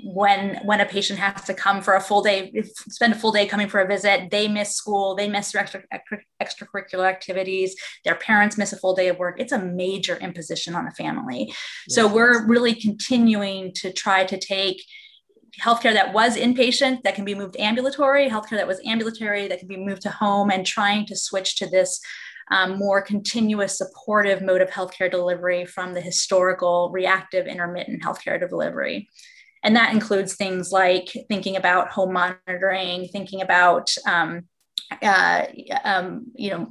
when 0.04 0.60
when 0.64 0.80
a 0.80 0.86
patient 0.86 1.18
has 1.18 1.42
to 1.44 1.54
come 1.54 1.82
for 1.82 1.94
a 1.94 2.00
full 2.00 2.22
day 2.22 2.52
spend 2.88 3.12
a 3.12 3.16
full 3.16 3.32
day 3.32 3.46
coming 3.46 3.68
for 3.68 3.80
a 3.80 3.86
visit 3.86 4.30
they 4.30 4.46
miss 4.46 4.76
school 4.76 5.16
they 5.16 5.28
miss 5.28 5.50
their 5.50 5.62
extra, 5.62 5.82
extra, 5.90 6.18
extracurricular 6.40 7.08
activities 7.08 7.74
their 8.04 8.14
parents 8.14 8.56
miss 8.56 8.72
a 8.72 8.76
full 8.76 8.94
day 8.94 9.08
of 9.08 9.18
work. 9.18 9.40
It's 9.40 9.52
a 9.52 9.58
major 9.58 10.16
imposition 10.18 10.74
on 10.74 10.84
the 10.84 10.92
family. 10.92 11.46
Yes. 11.46 11.56
so 11.88 12.06
we're 12.06 12.46
really 12.46 12.74
continuing 12.74 13.72
to 13.76 13.92
try 13.92 14.24
to 14.24 14.38
take 14.38 14.84
healthcare 15.60 15.92
that 15.92 16.14
was 16.14 16.36
inpatient 16.36 17.02
that 17.02 17.14
can 17.14 17.24
be 17.24 17.34
moved 17.34 17.56
ambulatory 17.58 18.28
healthcare 18.28 18.56
that 18.56 18.66
was 18.66 18.80
ambulatory 18.86 19.48
that 19.48 19.58
can 19.58 19.68
be 19.68 19.76
moved 19.76 20.02
to 20.02 20.10
home 20.10 20.50
and 20.50 20.64
trying 20.64 21.04
to 21.06 21.16
switch 21.16 21.56
to 21.56 21.68
this 21.68 22.00
um, 22.50 22.78
more 22.78 23.00
continuous 23.00 23.78
supportive 23.78 24.42
mode 24.42 24.60
of 24.60 24.70
healthcare 24.70 25.10
delivery 25.10 25.64
from 25.64 25.92
the 25.92 26.00
historical 26.00 26.90
reactive 26.92 27.46
intermittent 27.46 28.02
healthcare 28.02 28.38
delivery 28.48 29.08
and 29.62 29.76
that 29.76 29.92
includes 29.92 30.34
things 30.34 30.72
like 30.72 31.08
thinking 31.28 31.56
about 31.56 31.90
home 31.90 32.12
monitoring, 32.12 33.08
thinking 33.08 33.42
about, 33.42 33.94
um, 34.06 34.42
uh, 35.00 35.44
um, 35.84 36.26
you 36.34 36.50
know, 36.50 36.68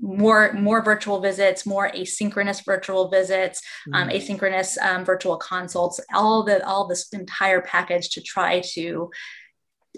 more 0.00 0.52
more 0.52 0.82
virtual 0.82 1.20
visits, 1.20 1.64
more 1.64 1.90
asynchronous 1.90 2.62
virtual 2.64 3.08
visits, 3.08 3.62
um, 3.94 4.08
mm. 4.08 4.14
asynchronous 4.14 4.76
um, 4.82 5.02
virtual 5.04 5.38
consults, 5.38 5.98
all 6.12 6.42
the 6.42 6.64
all 6.66 6.86
this 6.86 7.08
entire 7.12 7.62
package 7.62 8.10
to 8.10 8.20
try 8.20 8.60
to 8.74 9.10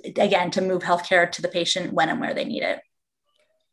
again 0.05 0.51
to 0.53 0.61
move 0.61 0.83
healthcare 0.83 1.31
to 1.33 1.43
the 1.43 1.49
patient 1.49 1.93
when 1.93 2.09
and 2.09 2.21
where 2.21 2.35
they 2.35 2.45
need 2.45 2.63
it 2.63 2.81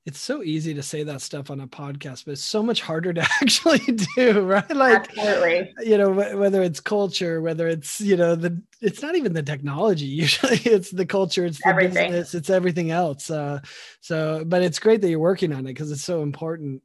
it's 0.06 0.20
so 0.20 0.44
easy 0.44 0.74
to 0.74 0.84
say 0.84 1.04
that 1.04 1.22
stuff 1.22 1.50
on 1.50 1.62
a 1.62 1.68
podcast, 1.68 2.26
but 2.26 2.32
it's 2.32 2.44
so 2.44 2.62
much 2.62 2.82
harder 2.82 3.14
to 3.14 3.22
actually 3.42 3.80
do, 4.16 4.42
right? 4.42 4.70
Like, 4.70 5.10
Absolutely. 5.18 5.74
you 5.86 5.98
know, 5.98 6.12
whether 6.12 6.62
it's 6.62 6.82
culture, 6.82 7.42
whether 7.42 7.68
it's, 7.70 8.02
you 8.02 8.18
know, 8.18 8.36
the, 8.36 8.62
it's 8.82 9.02
not 9.02 9.16
even 9.16 9.34
the 9.34 9.44
technology. 9.44 10.06
Usually 10.24 10.58
it's 10.58 10.92
the 10.92 11.06
culture, 11.06 11.46
it's 11.46 11.60
the 11.64 11.70
everything. 11.70 12.12
business, 12.12 12.36
it's 12.36 12.50
everything 12.50 12.92
else. 12.92 13.30
Uh, 13.30 13.62
so, 14.02 14.44
but 14.46 14.62
it's 14.62 14.80
great 14.80 15.00
that 15.02 15.10
you're 15.10 15.20
working 15.20 15.54
on 15.54 15.60
it 15.62 15.74
because 15.74 15.92
it's 15.92 16.04
so 16.04 16.22
important. 16.22 16.82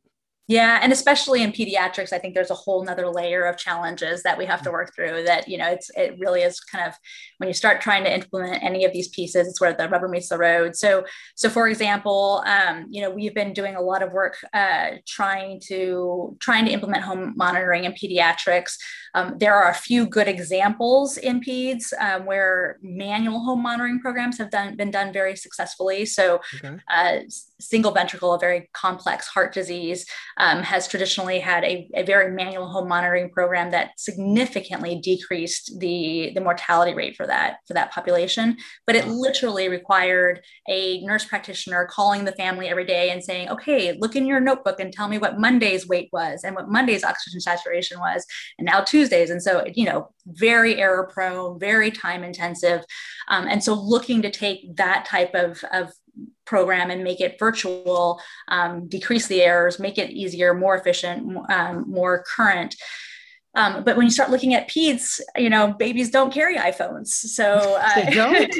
Yeah, 0.49 0.81
and 0.83 0.93
especially 0.93 1.43
in 1.43 1.53
pediatrics, 1.53 2.11
I 2.11 2.19
think 2.19 2.35
there's 2.35 2.51
a 2.51 2.55
whole 2.55 2.83
nother 2.83 3.07
layer 3.07 3.45
of 3.45 3.59
challenges 3.59 4.23
that 4.23 4.39
we 4.39 4.47
have 4.47 4.63
to 4.63 4.71
work 4.71 4.95
through. 4.95 5.25
That 5.25 5.47
you 5.47 5.59
know, 5.59 5.69
it's 5.69 5.91
it 5.95 6.19
really 6.19 6.41
is 6.41 6.59
kind 6.59 6.89
of 6.89 6.95
when 7.37 7.49
you 7.49 7.55
start 7.55 7.83
trying 7.83 8.03
to 8.05 8.15
implement 8.15 8.63
any 8.63 8.87
of 8.87 8.95
these 8.95 9.09
pieces, 9.09 9.47
it's 9.47 9.61
where 9.61 9.75
the 9.75 9.91
rubber 9.91 10.09
meets 10.09 10.31
the 10.31 10.39
road. 10.39 10.75
So, 10.75 11.05
so 11.35 11.51
for 11.51 11.69
example, 11.69 12.43
um, 12.47 12.87
you 12.89 13.03
know, 13.03 13.11
we've 13.11 13.35
been 13.35 13.53
doing 13.53 13.77
a 13.77 13.83
lot 13.83 14.03
of 14.03 14.13
work 14.13 14.39
uh, 14.55 14.93
trying 15.07 15.61
to 15.67 16.35
trying 16.41 16.65
to 16.65 16.71
implement 16.71 17.05
home 17.05 17.35
monitoring 17.37 17.85
in 17.85 17.93
pediatrics. 17.93 18.73
Um, 19.15 19.35
there 19.39 19.55
are 19.55 19.71
a 19.71 19.75
few 19.75 20.07
good 20.07 20.29
examples 20.29 21.19
in 21.19 21.41
peds 21.41 21.93
um, 22.01 22.25
where 22.25 22.79
manual 22.81 23.41
home 23.41 23.63
monitoring 23.63 24.01
programs 24.01 24.39
have 24.39 24.51
done 24.51 24.77
been 24.77 24.91
done 24.91 25.13
very 25.13 25.37
successfully. 25.37 26.07
So, 26.07 26.41
okay. 26.55 26.79
uh, 26.89 27.19
single 27.61 27.93
ventricle, 27.93 28.33
a 28.33 28.39
very 28.39 28.71
complex 28.73 29.27
heart 29.27 29.53
disease 29.53 30.07
um, 30.39 30.63
has 30.63 30.87
traditionally 30.87 31.41
had 31.41 31.65
a, 31.65 31.89
a, 31.95 32.05
very 32.05 32.33
manual 32.33 32.69
home 32.69 32.89
monitoring 32.89 33.29
program 33.31 33.73
that 33.73 33.91
significantly 33.99 35.01
decreased 35.03 35.79
the, 35.81 36.31
the 36.35 36.41
mortality 36.41 36.95
rate 36.95 37.17
for 37.17 37.27
that 37.27 37.57
for 37.67 37.75
that 37.75 37.91
population. 37.91 38.57
But 38.87 38.95
it 38.95 39.09
literally 39.09 39.69
required 39.69 40.41
a 40.69 41.01
nurse 41.03 41.25
practitioner 41.25 41.89
calling 41.91 42.25
the 42.25 42.33
family 42.33 42.69
every 42.69 42.87
day 42.87 43.11
and 43.11 43.23
saying, 43.23 43.49
"Okay, 43.49 43.97
look 43.99 44.15
in 44.15 44.27
your 44.27 44.41
notebook 44.41 44.79
and 44.79 44.93
tell 44.93 45.09
me 45.09 45.19
what 45.19 45.41
Monday's 45.41 45.89
weight 45.89 46.09
was 46.13 46.45
and 46.45 46.55
what 46.55 46.69
Monday's 46.69 47.05
oxygen 47.05 47.41
saturation 47.41 47.99
was, 47.99 48.25
and 48.59 48.67
now 48.67 48.81
Tuesdays." 48.81 49.31
And 49.31 49.43
so, 49.43 49.65
you 49.75 49.85
know, 49.85 50.09
very 50.27 50.77
error 50.77 51.11
prone, 51.13 51.59
very 51.59 51.91
time 51.91 52.23
intensive, 52.23 52.85
um, 53.29 53.49
and 53.49 53.63
so 53.63 53.75
looking 53.75 54.23
to 54.23 54.31
take 54.31 54.77
that 54.77 55.05
type 55.05 55.35
of 55.35 55.65
of 55.73 55.93
program 56.49 56.91
and 56.91 57.05
make 57.05 57.21
it 57.21 57.39
virtual, 57.39 58.21
um, 58.49 58.89
decrease 58.89 59.27
the 59.27 59.43
errors, 59.43 59.79
make 59.79 59.99
it 59.99 60.11
easier, 60.11 60.55
more 60.55 60.77
efficient, 60.77 61.37
um, 61.51 61.85
more 61.87 62.25
current. 62.25 62.75
Um, 63.55 63.83
but 63.83 63.97
when 63.97 64.07
you 64.07 64.11
start 64.11 64.31
looking 64.31 64.55
at 64.55 64.69
peds, 64.69 65.21
you 65.37 65.51
know, 65.51 65.73
babies 65.73 66.11
don't 66.11 66.33
carry 66.33 66.57
iPhones. 66.57 67.09
So 67.09 67.77
uh, 67.81 67.95
they 67.97 68.11
don't. 68.11 68.55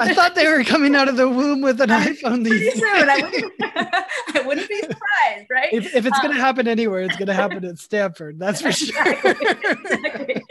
I 0.00 0.14
thought 0.14 0.34
they 0.34 0.46
were 0.46 0.62
coming 0.62 0.94
out 0.94 1.08
of 1.08 1.16
the 1.16 1.28
womb 1.28 1.60
with 1.60 1.80
an 1.80 1.90
iPhone. 1.90 2.46
Pretty 2.46 2.70
soon, 2.70 3.10
I 3.10 3.22
wouldn't, 3.22 3.52
I 3.60 4.42
wouldn't 4.46 4.68
be 4.68 4.80
surprised, 4.80 5.50
right? 5.50 5.72
If, 5.72 5.94
if 5.94 6.06
it's 6.06 6.16
um, 6.18 6.22
going 6.22 6.34
to 6.36 6.40
happen 6.40 6.68
anywhere, 6.68 7.02
it's 7.02 7.16
going 7.16 7.26
to 7.26 7.34
happen 7.34 7.64
at 7.64 7.78
Stanford. 7.78 8.38
That's 8.38 8.60
for 8.60 8.68
exactly, 8.68 9.34
sure. 9.34 9.50
exactly. 9.50 10.42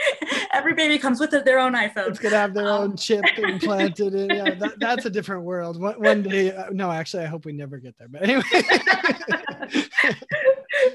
Every 0.63 0.75
baby 0.75 0.97
comes 0.97 1.19
with 1.19 1.31
their 1.31 1.59
own 1.59 1.73
iPhone. 1.73 2.07
It's 2.07 2.19
going 2.19 2.31
to 2.31 2.37
have 2.37 2.53
their 2.53 2.69
um, 2.69 2.81
own 2.81 2.95
chip 2.95 3.25
implanted. 3.37 4.15
In, 4.15 4.29
yeah, 4.29 4.55
that, 4.55 4.79
that's 4.79 5.05
a 5.05 5.09
different 5.09 5.43
world. 5.43 5.77
One, 5.77 5.95
one 5.95 6.23
day, 6.23 6.55
uh, 6.55 6.69
no, 6.71 6.89
actually, 6.89 7.23
I 7.23 7.25
hope 7.25 7.43
we 7.43 7.51
never 7.51 7.79
get 7.79 7.97
there. 7.97 8.07
But 8.07 8.23
anyway. 8.23 8.43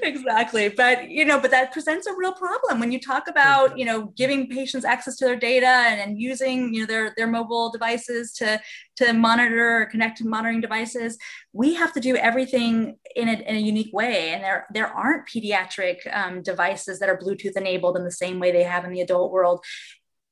exactly. 0.01 0.69
But 0.69 1.11
you 1.11 1.23
know, 1.23 1.39
but 1.39 1.51
that 1.51 1.71
presents 1.71 2.07
a 2.07 2.15
real 2.15 2.33
problem 2.33 2.79
when 2.79 2.91
you 2.91 2.99
talk 2.99 3.27
about 3.27 3.77
you 3.77 3.85
know 3.85 4.05
giving 4.17 4.49
patients 4.49 4.85
access 4.85 5.17
to 5.17 5.25
their 5.25 5.35
data 5.35 5.67
and, 5.67 6.01
and 6.01 6.19
using 6.19 6.73
you 6.73 6.81
know 6.81 6.87
their 6.87 7.13
their 7.15 7.27
mobile 7.27 7.69
devices 7.69 8.33
to 8.33 8.59
to 8.95 9.13
monitor 9.13 9.81
or 9.81 9.85
connect 9.85 10.17
to 10.17 10.27
monitoring 10.27 10.61
devices. 10.61 11.15
We 11.53 11.75
have 11.75 11.93
to 11.93 11.99
do 11.99 12.15
everything 12.15 12.97
in 13.19 13.29
a, 13.29 13.33
in 13.33 13.55
a 13.55 13.59
unique 13.59 13.93
way, 13.93 14.29
and 14.29 14.43
there 14.43 14.65
there 14.73 14.87
aren't 14.87 15.27
pediatric 15.27 15.97
um, 16.15 16.41
devices 16.41 16.99
that 16.99 17.09
are 17.09 17.17
Bluetooth 17.17 17.57
enabled 17.57 17.97
in 17.97 18.03
the 18.03 18.11
same 18.11 18.39
way 18.39 18.51
they 18.51 18.63
have 18.63 18.85
in 18.85 18.91
the 18.91 19.01
adult 19.01 19.31
world 19.31 19.63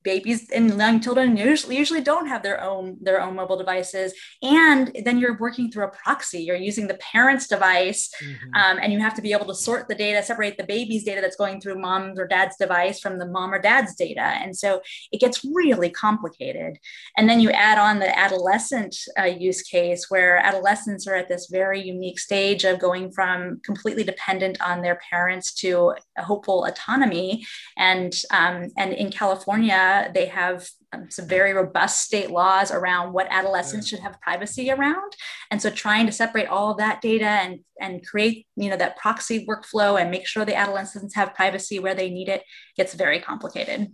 babies 0.04 0.50
and 0.52 0.78
young 0.78 1.00
children 1.02 1.36
usually, 1.36 1.78
usually 1.78 2.02
don't 2.02 2.28
have 2.28 2.44
their 2.44 2.64
own 2.64 2.98
their 3.02 3.22
own 3.22 3.36
mobile 3.36 3.58
devices. 3.58 4.14
And 4.42 4.96
then 5.04 5.18
you're 5.20 5.38
working 5.38 5.70
through 5.70 5.86
a 5.86 5.90
proxy. 5.90 6.40
You're 6.40 6.56
using 6.56 6.88
the 6.88 6.96
parent's 6.96 7.48
device 7.48 8.10
mm-hmm. 8.24 8.56
um, 8.56 8.80
and 8.82 8.94
you 8.94 9.00
have 9.00 9.16
to 9.16 9.22
be 9.22 9.34
able 9.34 9.48
to 9.48 9.56
sort 9.56 9.88
the 9.88 9.96
data 9.96 10.24
separate 10.24 10.58
the 10.58 10.64
baby's 10.64 11.04
data 11.04 11.22
that's 11.22 11.36
going 11.36 11.60
through 11.60 11.82
mom's 11.82 12.20
or 12.20 12.28
dad's 12.28 12.58
device 12.58 13.00
from 13.00 13.20
the 13.20 13.26
mom 13.28 13.54
or 13.54 13.60
dad's 13.60 13.96
data. 13.96 14.22
And 14.22 14.56
so 14.56 14.82
it 15.12 15.20
gets 15.20 15.44
really 15.44 15.90
complicated. 15.90 16.78
And 17.18 17.30
then 17.30 17.40
you 17.40 17.50
add 17.52 17.78
on 17.78 18.00
the 18.00 18.18
adolescent 18.18 18.96
uh, 19.20 19.24
use 19.24 19.62
case 19.62 20.10
where 20.10 20.38
adolescents 20.38 21.08
are 21.08 21.16
at 21.16 21.28
this 21.28 21.48
very 21.52 21.82
unique 21.82 22.20
stage 22.20 22.64
of 22.64 22.80
going 22.80 23.12
from 23.12 23.60
completely 23.64 24.04
dependent 24.04 24.62
on 24.62 24.82
their 24.82 25.00
parents 25.10 25.54
to 25.56 25.94
hopeful 26.18 26.66
autonomy. 26.66 27.46
And 27.78 28.14
um, 28.32 28.70
and 28.78 28.94
in 28.94 29.12
california 29.12 29.97
they 30.14 30.28
have 30.28 30.68
um, 30.94 31.10
some 31.10 31.28
very 31.28 31.54
robust 31.54 32.02
state 32.02 32.32
laws 32.32 32.72
around 32.72 33.14
what 33.14 33.28
adolescents 33.30 33.88
should 33.88 34.00
have 34.00 34.22
privacy 34.22 34.72
around. 34.72 35.12
And 35.52 35.62
so 35.62 35.70
trying 35.70 36.06
to 36.06 36.12
separate 36.12 36.48
all 36.48 36.72
of 36.72 36.78
that 36.78 37.02
data 37.02 37.26
and, 37.26 37.60
and 37.80 38.06
create, 38.06 38.48
you 38.56 38.70
know, 38.70 38.78
that 38.78 38.98
proxy 38.98 39.46
workflow 39.46 40.00
and 40.00 40.12
make 40.12 40.28
sure 40.28 40.46
the 40.46 40.56
adolescents 40.56 41.16
have 41.16 41.36
privacy 41.36 41.80
where 41.80 41.96
they 41.96 42.10
need 42.10 42.30
it 42.30 42.44
gets 42.76 42.94
very 42.94 43.20
complicated. 43.20 43.92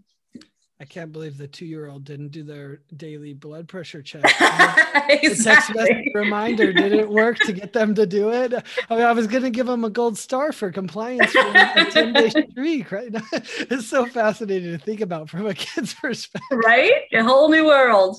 I 0.83 0.85
can't 0.85 1.13
believe 1.13 1.37
the 1.37 1.47
two 1.47 1.65
year 1.65 1.87
old 1.87 2.03
didn't 2.03 2.33
do 2.33 2.43
their 2.43 2.81
daily 2.97 3.33
blood 3.33 3.69
pressure 3.69 4.01
check. 4.01 4.25
exactly. 4.25 5.29
The 5.29 5.41
text 5.41 5.73
message 5.73 6.05
reminder 6.13 6.73
didn't 6.73 7.09
work 7.09 7.39
to 7.45 7.53
get 7.53 7.71
them 7.71 7.95
to 7.95 8.05
do 8.05 8.33
it. 8.33 8.53
I 8.89 8.93
mean, 8.93 9.05
I 9.05 9.13
was 9.13 9.27
going 9.27 9.43
to 9.43 9.49
give 9.49 9.65
them 9.65 9.85
a 9.85 9.89
gold 9.89 10.17
star 10.17 10.51
for 10.51 10.73
compliance 10.73 11.31
for 11.31 11.39
a 11.39 11.85
10 11.89 12.11
day 12.11 12.29
streak, 12.51 12.91
right? 12.91 13.09
it's 13.31 13.87
so 13.87 14.05
fascinating 14.07 14.73
to 14.73 14.77
think 14.77 14.99
about 14.99 15.29
from 15.29 15.45
a 15.45 15.53
kid's 15.53 15.93
perspective. 15.93 16.59
Right? 16.65 16.91
A 17.13 17.23
whole 17.23 17.47
new 17.47 17.65
world. 17.65 18.17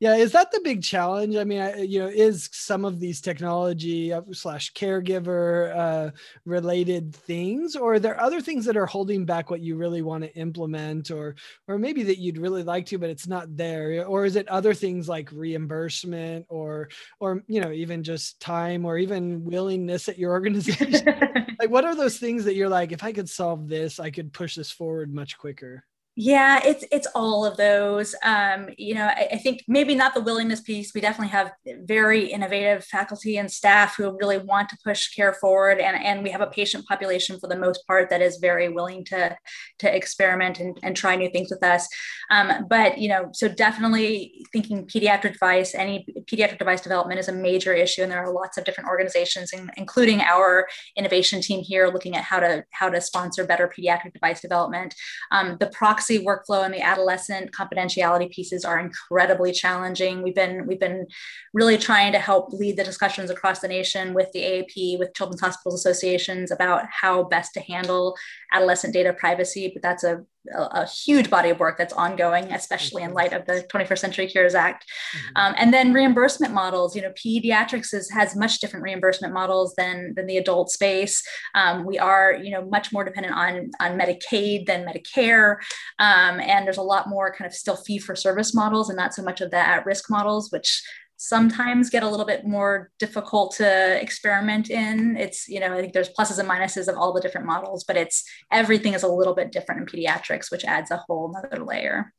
Yeah, 0.00 0.14
is 0.14 0.30
that 0.30 0.52
the 0.52 0.60
big 0.62 0.84
challenge? 0.84 1.34
I 1.34 1.42
mean, 1.42 1.60
I, 1.60 1.78
you 1.82 1.98
know, 1.98 2.06
is 2.06 2.48
some 2.52 2.84
of 2.84 3.00
these 3.00 3.20
technology 3.20 4.12
uh, 4.12 4.22
slash 4.32 4.72
caregiver 4.72 5.76
uh, 5.76 6.10
related 6.44 7.12
things, 7.12 7.74
or 7.74 7.94
are 7.94 7.98
there 7.98 8.20
other 8.20 8.40
things 8.40 8.64
that 8.66 8.76
are 8.76 8.86
holding 8.86 9.24
back 9.24 9.50
what 9.50 9.60
you 9.60 9.74
really 9.76 10.02
want 10.02 10.22
to 10.22 10.32
implement, 10.36 11.10
or 11.10 11.34
or 11.66 11.78
maybe 11.80 12.04
that 12.04 12.18
you'd 12.18 12.38
really 12.38 12.62
like 12.62 12.86
to, 12.86 12.98
but 12.98 13.10
it's 13.10 13.26
not 13.26 13.56
there, 13.56 14.06
or 14.06 14.24
is 14.24 14.36
it 14.36 14.46
other 14.46 14.72
things 14.72 15.08
like 15.08 15.32
reimbursement, 15.32 16.46
or 16.48 16.90
or 17.18 17.42
you 17.48 17.60
know, 17.60 17.72
even 17.72 18.04
just 18.04 18.38
time, 18.38 18.84
or 18.84 18.98
even 18.98 19.44
willingness 19.44 20.08
at 20.08 20.18
your 20.18 20.30
organization? 20.38 21.06
like, 21.58 21.70
what 21.70 21.84
are 21.84 21.96
those 21.96 22.18
things 22.18 22.44
that 22.44 22.54
you're 22.54 22.68
like, 22.68 22.92
if 22.92 23.02
I 23.02 23.12
could 23.12 23.28
solve 23.28 23.66
this, 23.68 23.98
I 23.98 24.10
could 24.10 24.32
push 24.32 24.54
this 24.54 24.70
forward 24.70 25.12
much 25.12 25.36
quicker? 25.38 25.84
Yeah, 26.20 26.58
it's 26.64 26.84
it's 26.90 27.06
all 27.14 27.46
of 27.46 27.56
those. 27.56 28.12
Um, 28.24 28.70
you 28.76 28.92
know, 28.92 29.04
I, 29.04 29.28
I, 29.34 29.38
think 29.38 29.62
maybe 29.68 29.94
not 29.94 30.14
the 30.14 30.20
willingness 30.20 30.60
piece. 30.60 30.92
We 30.92 31.00
definitely 31.00 31.28
have 31.28 31.52
very 31.84 32.26
innovative 32.26 32.84
faculty 32.84 33.36
and 33.36 33.48
staff 33.48 33.94
who 33.94 34.18
really 34.20 34.38
want 34.38 34.68
to 34.70 34.78
push 34.82 35.14
care 35.14 35.32
forward, 35.32 35.78
and 35.78 35.96
and 35.96 36.24
we 36.24 36.30
have 36.30 36.40
a 36.40 36.48
patient 36.48 36.86
population 36.86 37.38
for 37.38 37.46
the 37.46 37.56
most 37.56 37.86
part 37.86 38.10
that 38.10 38.20
is 38.20 38.38
very 38.38 38.68
willing 38.68 39.04
to 39.04 39.36
to 39.78 39.94
experiment 39.94 40.58
and, 40.58 40.76
and 40.82 40.96
try 40.96 41.14
new 41.14 41.30
things 41.30 41.50
with 41.52 41.62
us. 41.62 41.86
Um, 42.32 42.66
but 42.68 42.98
you 42.98 43.08
know, 43.08 43.30
so 43.32 43.46
definitely 43.46 44.44
thinking 44.52 44.88
pediatric 44.88 45.34
device, 45.34 45.72
any 45.72 46.04
pediatric 46.28 46.58
device 46.58 46.80
development 46.80 47.20
is 47.20 47.28
a 47.28 47.32
major 47.32 47.74
issue, 47.74 48.02
and 48.02 48.10
there 48.10 48.24
are 48.24 48.32
lots 48.32 48.58
of 48.58 48.64
different 48.64 48.90
organizations, 48.90 49.52
including 49.76 50.20
our 50.22 50.66
innovation 50.96 51.40
team 51.40 51.62
here, 51.62 51.86
looking 51.86 52.16
at 52.16 52.24
how 52.24 52.40
to 52.40 52.64
how 52.72 52.88
to 52.88 53.00
sponsor 53.00 53.46
better 53.46 53.68
pediatric 53.68 54.12
device 54.12 54.40
development. 54.40 54.96
Um, 55.30 55.58
the 55.60 55.68
proxy 55.68 56.07
workflow 56.16 56.64
and 56.64 56.72
the 56.72 56.80
adolescent 56.80 57.52
confidentiality 57.52 58.30
pieces 58.30 58.64
are 58.64 58.78
incredibly 58.78 59.52
challenging. 59.52 60.22
We've 60.22 60.34
been 60.34 60.66
we've 60.66 60.80
been 60.80 61.06
really 61.52 61.76
trying 61.76 62.12
to 62.12 62.18
help 62.18 62.52
lead 62.52 62.76
the 62.76 62.84
discussions 62.84 63.30
across 63.30 63.60
the 63.60 63.68
nation 63.68 64.14
with 64.14 64.32
the 64.32 64.40
AAP, 64.40 64.98
with 64.98 65.14
Children's 65.14 65.40
Hospitals 65.40 65.84
Associations 65.84 66.50
about 66.50 66.84
how 66.90 67.24
best 67.24 67.52
to 67.54 67.60
handle 67.60 68.16
adolescent 68.52 68.94
data 68.94 69.12
privacy. 69.12 69.70
But 69.72 69.82
that's 69.82 70.04
a 70.04 70.24
a, 70.54 70.82
a, 70.82 70.86
huge 70.86 71.30
body 71.30 71.50
of 71.50 71.60
work 71.60 71.78
that's 71.78 71.92
ongoing, 71.92 72.44
especially 72.52 73.02
in 73.02 73.12
light 73.12 73.32
of 73.32 73.44
the 73.46 73.66
21st 73.72 73.98
Century 73.98 74.26
Cures 74.26 74.54
Act. 74.54 74.84
Mm-hmm. 74.84 75.36
Um, 75.36 75.54
and 75.58 75.74
then 75.74 75.92
reimbursement 75.92 76.52
models. 76.52 76.94
You 76.96 77.02
know, 77.02 77.12
pediatrics 77.12 77.94
is, 77.94 78.10
has 78.10 78.36
much 78.36 78.60
different 78.60 78.82
reimbursement 78.84 79.32
models 79.32 79.74
than, 79.76 80.14
than 80.14 80.26
the 80.26 80.36
adult 80.36 80.70
space. 80.70 81.22
Um, 81.54 81.84
we 81.84 81.98
are, 81.98 82.34
you 82.34 82.50
know, 82.50 82.64
much 82.64 82.92
more 82.92 83.04
dependent 83.04 83.34
on, 83.34 83.70
on 83.80 83.98
Medicaid 83.98 84.66
than 84.66 84.86
Medicare. 84.86 85.56
Um, 85.98 86.40
and 86.40 86.66
there's 86.66 86.78
a 86.78 86.82
lot 86.82 87.08
more 87.08 87.34
kind 87.34 87.46
of 87.46 87.54
still 87.54 87.76
fee 87.76 87.98
for 87.98 88.14
service 88.14 88.54
models 88.54 88.88
and 88.88 88.96
not 88.96 89.14
so 89.14 89.22
much 89.22 89.40
of 89.40 89.50
the 89.50 89.58
at 89.58 89.86
risk 89.86 90.10
models, 90.10 90.50
which 90.50 90.82
sometimes 91.18 91.90
get 91.90 92.04
a 92.04 92.08
little 92.08 92.24
bit 92.24 92.46
more 92.46 92.90
difficult 92.98 93.54
to 93.56 94.00
experiment 94.00 94.70
in. 94.70 95.16
It's, 95.16 95.48
you 95.48 95.58
know, 95.58 95.76
I 95.76 95.80
think 95.80 95.92
there's 95.92 96.08
pluses 96.08 96.38
and 96.38 96.48
minuses 96.48 96.88
of 96.88 96.96
all 96.96 97.12
the 97.12 97.20
different 97.20 97.46
models, 97.46 97.84
but 97.84 97.96
it's 97.96 98.24
everything 98.52 98.94
is 98.94 99.02
a 99.02 99.08
little 99.08 99.34
bit 99.34 99.52
different 99.52 99.80
in 99.80 99.86
pediatrics, 99.86 100.50
which 100.50 100.64
adds 100.64 100.92
a 100.92 100.96
whole 100.96 101.32
nother 101.32 101.62
layer. 101.64 102.14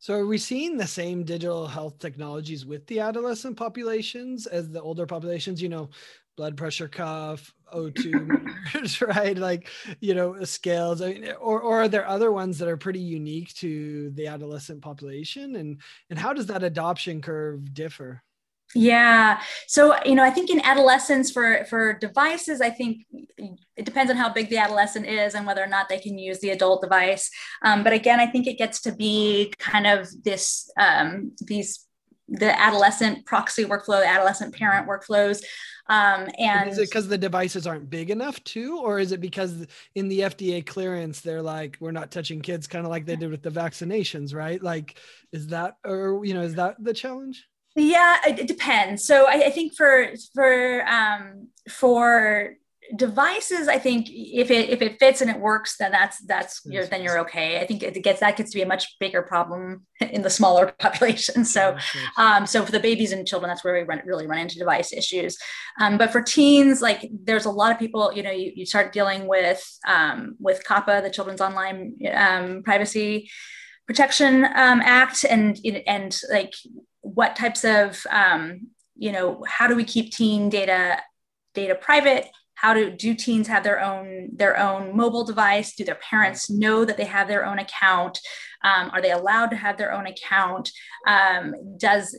So 0.00 0.14
are 0.14 0.26
we 0.26 0.38
seeing 0.38 0.76
the 0.76 0.86
same 0.86 1.24
digital 1.24 1.68
health 1.68 1.98
technologies 2.00 2.66
with 2.66 2.86
the 2.86 3.00
adolescent 3.00 3.56
populations 3.56 4.46
as 4.46 4.68
the 4.70 4.82
older 4.82 5.06
populations? 5.06 5.62
You 5.62 5.68
know, 5.68 5.90
blood 6.36 6.56
pressure 6.56 6.88
cuff, 6.88 7.54
O2 7.74 9.06
right? 9.16 9.36
Like, 9.36 9.68
you 10.00 10.14
know, 10.14 10.42
scales. 10.44 11.02
I 11.02 11.14
mean, 11.14 11.32
or, 11.40 11.60
or 11.60 11.82
are 11.82 11.88
there 11.88 12.06
other 12.06 12.30
ones 12.32 12.58
that 12.58 12.68
are 12.68 12.76
pretty 12.76 13.00
unique 13.00 13.54
to 13.56 14.10
the 14.10 14.26
adolescent 14.28 14.82
population? 14.82 15.56
And 15.56 15.80
and 16.10 16.18
how 16.18 16.32
does 16.32 16.46
that 16.46 16.62
adoption 16.62 17.20
curve 17.20 17.72
differ? 17.74 18.22
Yeah. 18.74 19.40
So, 19.68 19.94
you 20.04 20.14
know, 20.14 20.24
I 20.24 20.30
think 20.30 20.50
in 20.50 20.60
adolescence 20.60 21.30
for 21.30 21.64
for 21.66 21.92
devices, 21.92 22.60
I 22.60 22.70
think 22.70 23.06
it 23.76 23.84
depends 23.84 24.10
on 24.10 24.16
how 24.16 24.32
big 24.32 24.50
the 24.50 24.58
adolescent 24.58 25.06
is 25.06 25.34
and 25.34 25.46
whether 25.46 25.62
or 25.62 25.68
not 25.68 25.88
they 25.88 25.98
can 25.98 26.18
use 26.18 26.40
the 26.40 26.50
adult 26.50 26.82
device. 26.82 27.30
Um, 27.62 27.84
but 27.84 27.92
again, 27.92 28.18
I 28.18 28.26
think 28.26 28.46
it 28.46 28.58
gets 28.58 28.80
to 28.82 28.92
be 28.92 29.52
kind 29.58 29.86
of 29.86 30.08
this 30.24 30.68
um, 30.78 31.32
these 31.40 31.85
the 32.28 32.58
adolescent 32.60 33.24
proxy 33.24 33.64
workflow, 33.64 34.00
the 34.00 34.08
adolescent 34.08 34.54
parent 34.54 34.88
workflows. 34.88 35.42
Um, 35.88 36.28
and 36.38 36.70
is 36.70 36.78
it 36.78 36.90
because 36.90 37.06
the 37.06 37.18
devices 37.18 37.66
aren't 37.66 37.88
big 37.88 38.10
enough 38.10 38.42
too, 38.42 38.78
or 38.78 38.98
is 38.98 39.12
it 39.12 39.20
because 39.20 39.66
in 39.94 40.08
the 40.08 40.20
FDA 40.20 40.66
clearance 40.66 41.20
they're 41.20 41.42
like 41.42 41.76
we're 41.78 41.92
not 41.92 42.10
touching 42.10 42.40
kids, 42.40 42.66
kind 42.66 42.84
of 42.84 42.90
like 42.90 43.06
they 43.06 43.14
did 43.14 43.30
with 43.30 43.42
the 43.42 43.50
vaccinations, 43.50 44.34
right? 44.34 44.60
Like, 44.60 44.98
is 45.32 45.48
that 45.48 45.76
or 45.84 46.24
you 46.24 46.34
know 46.34 46.42
is 46.42 46.56
that 46.56 46.82
the 46.82 46.92
challenge? 46.92 47.46
Yeah, 47.76 48.16
it, 48.26 48.48
depends. 48.48 49.04
So 49.04 49.26
I, 49.28 49.44
I, 49.44 49.50
think 49.50 49.74
for 49.74 50.08
for 50.34 50.82
um, 50.88 51.48
for 51.70 52.56
devices, 52.94 53.68
I 53.68 53.78
think 53.78 54.08
if 54.10 54.50
it 54.50 54.70
if 54.70 54.82
it 54.82 54.98
fits 54.98 55.20
and 55.20 55.30
it 55.30 55.40
works, 55.40 55.76
then 55.78 55.90
that's 55.90 56.18
that's 56.26 56.60
you're, 56.64 56.86
then 56.86 57.02
you're 57.02 57.18
okay. 57.20 57.60
I 57.60 57.66
think 57.66 57.82
it 57.82 58.02
gets 58.02 58.20
that 58.20 58.36
gets 58.36 58.50
to 58.52 58.58
be 58.58 58.62
a 58.62 58.66
much 58.66 58.96
bigger 59.00 59.22
problem 59.22 59.86
in 60.00 60.22
the 60.22 60.30
smaller 60.30 60.66
population. 60.78 61.44
So 61.44 61.76
um, 62.16 62.46
so 62.46 62.64
for 62.64 62.72
the 62.72 62.80
babies 62.80 63.12
and 63.12 63.26
children, 63.26 63.48
that's 63.48 63.64
where 63.64 63.74
we 63.74 63.82
run, 63.82 64.02
really 64.04 64.26
run 64.26 64.38
into 64.38 64.58
device 64.58 64.92
issues. 64.92 65.36
Um, 65.80 65.98
but 65.98 66.12
for 66.12 66.22
teens, 66.22 66.80
like 66.82 67.08
there's 67.12 67.46
a 67.46 67.50
lot 67.50 67.72
of 67.72 67.78
people. 67.78 68.12
You 68.14 68.22
know, 68.22 68.30
you, 68.30 68.52
you 68.54 68.66
start 68.66 68.92
dealing 68.92 69.26
with 69.26 69.64
um, 69.86 70.36
with 70.38 70.62
COPPA, 70.64 71.02
the 71.02 71.10
Children's 71.10 71.40
Online 71.40 71.96
um, 72.14 72.62
Privacy 72.62 73.30
Protection 73.86 74.44
um, 74.44 74.80
Act, 74.82 75.24
and 75.24 75.58
and 75.86 76.18
like 76.30 76.54
what 77.00 77.36
types 77.36 77.64
of 77.64 78.04
um, 78.10 78.68
you 78.96 79.12
know 79.12 79.44
how 79.48 79.66
do 79.66 79.76
we 79.76 79.84
keep 79.84 80.12
teen 80.12 80.48
data 80.48 80.98
data 81.54 81.74
private 81.74 82.28
how 82.56 82.74
do 82.74 82.90
do 82.90 83.14
teens 83.14 83.46
have 83.48 83.62
their 83.62 83.80
own 83.80 84.30
their 84.32 84.58
own 84.58 84.96
mobile 84.96 85.24
device? 85.24 85.74
Do 85.74 85.84
their 85.84 85.98
parents 86.10 86.50
know 86.50 86.84
that 86.84 86.96
they 86.96 87.04
have 87.04 87.28
their 87.28 87.46
own 87.46 87.58
account? 87.58 88.18
Um, 88.64 88.90
are 88.92 89.02
they 89.02 89.12
allowed 89.12 89.50
to 89.50 89.56
have 89.56 89.76
their 89.76 89.92
own 89.92 90.06
account? 90.06 90.70
Um, 91.06 91.54
does 91.78 92.18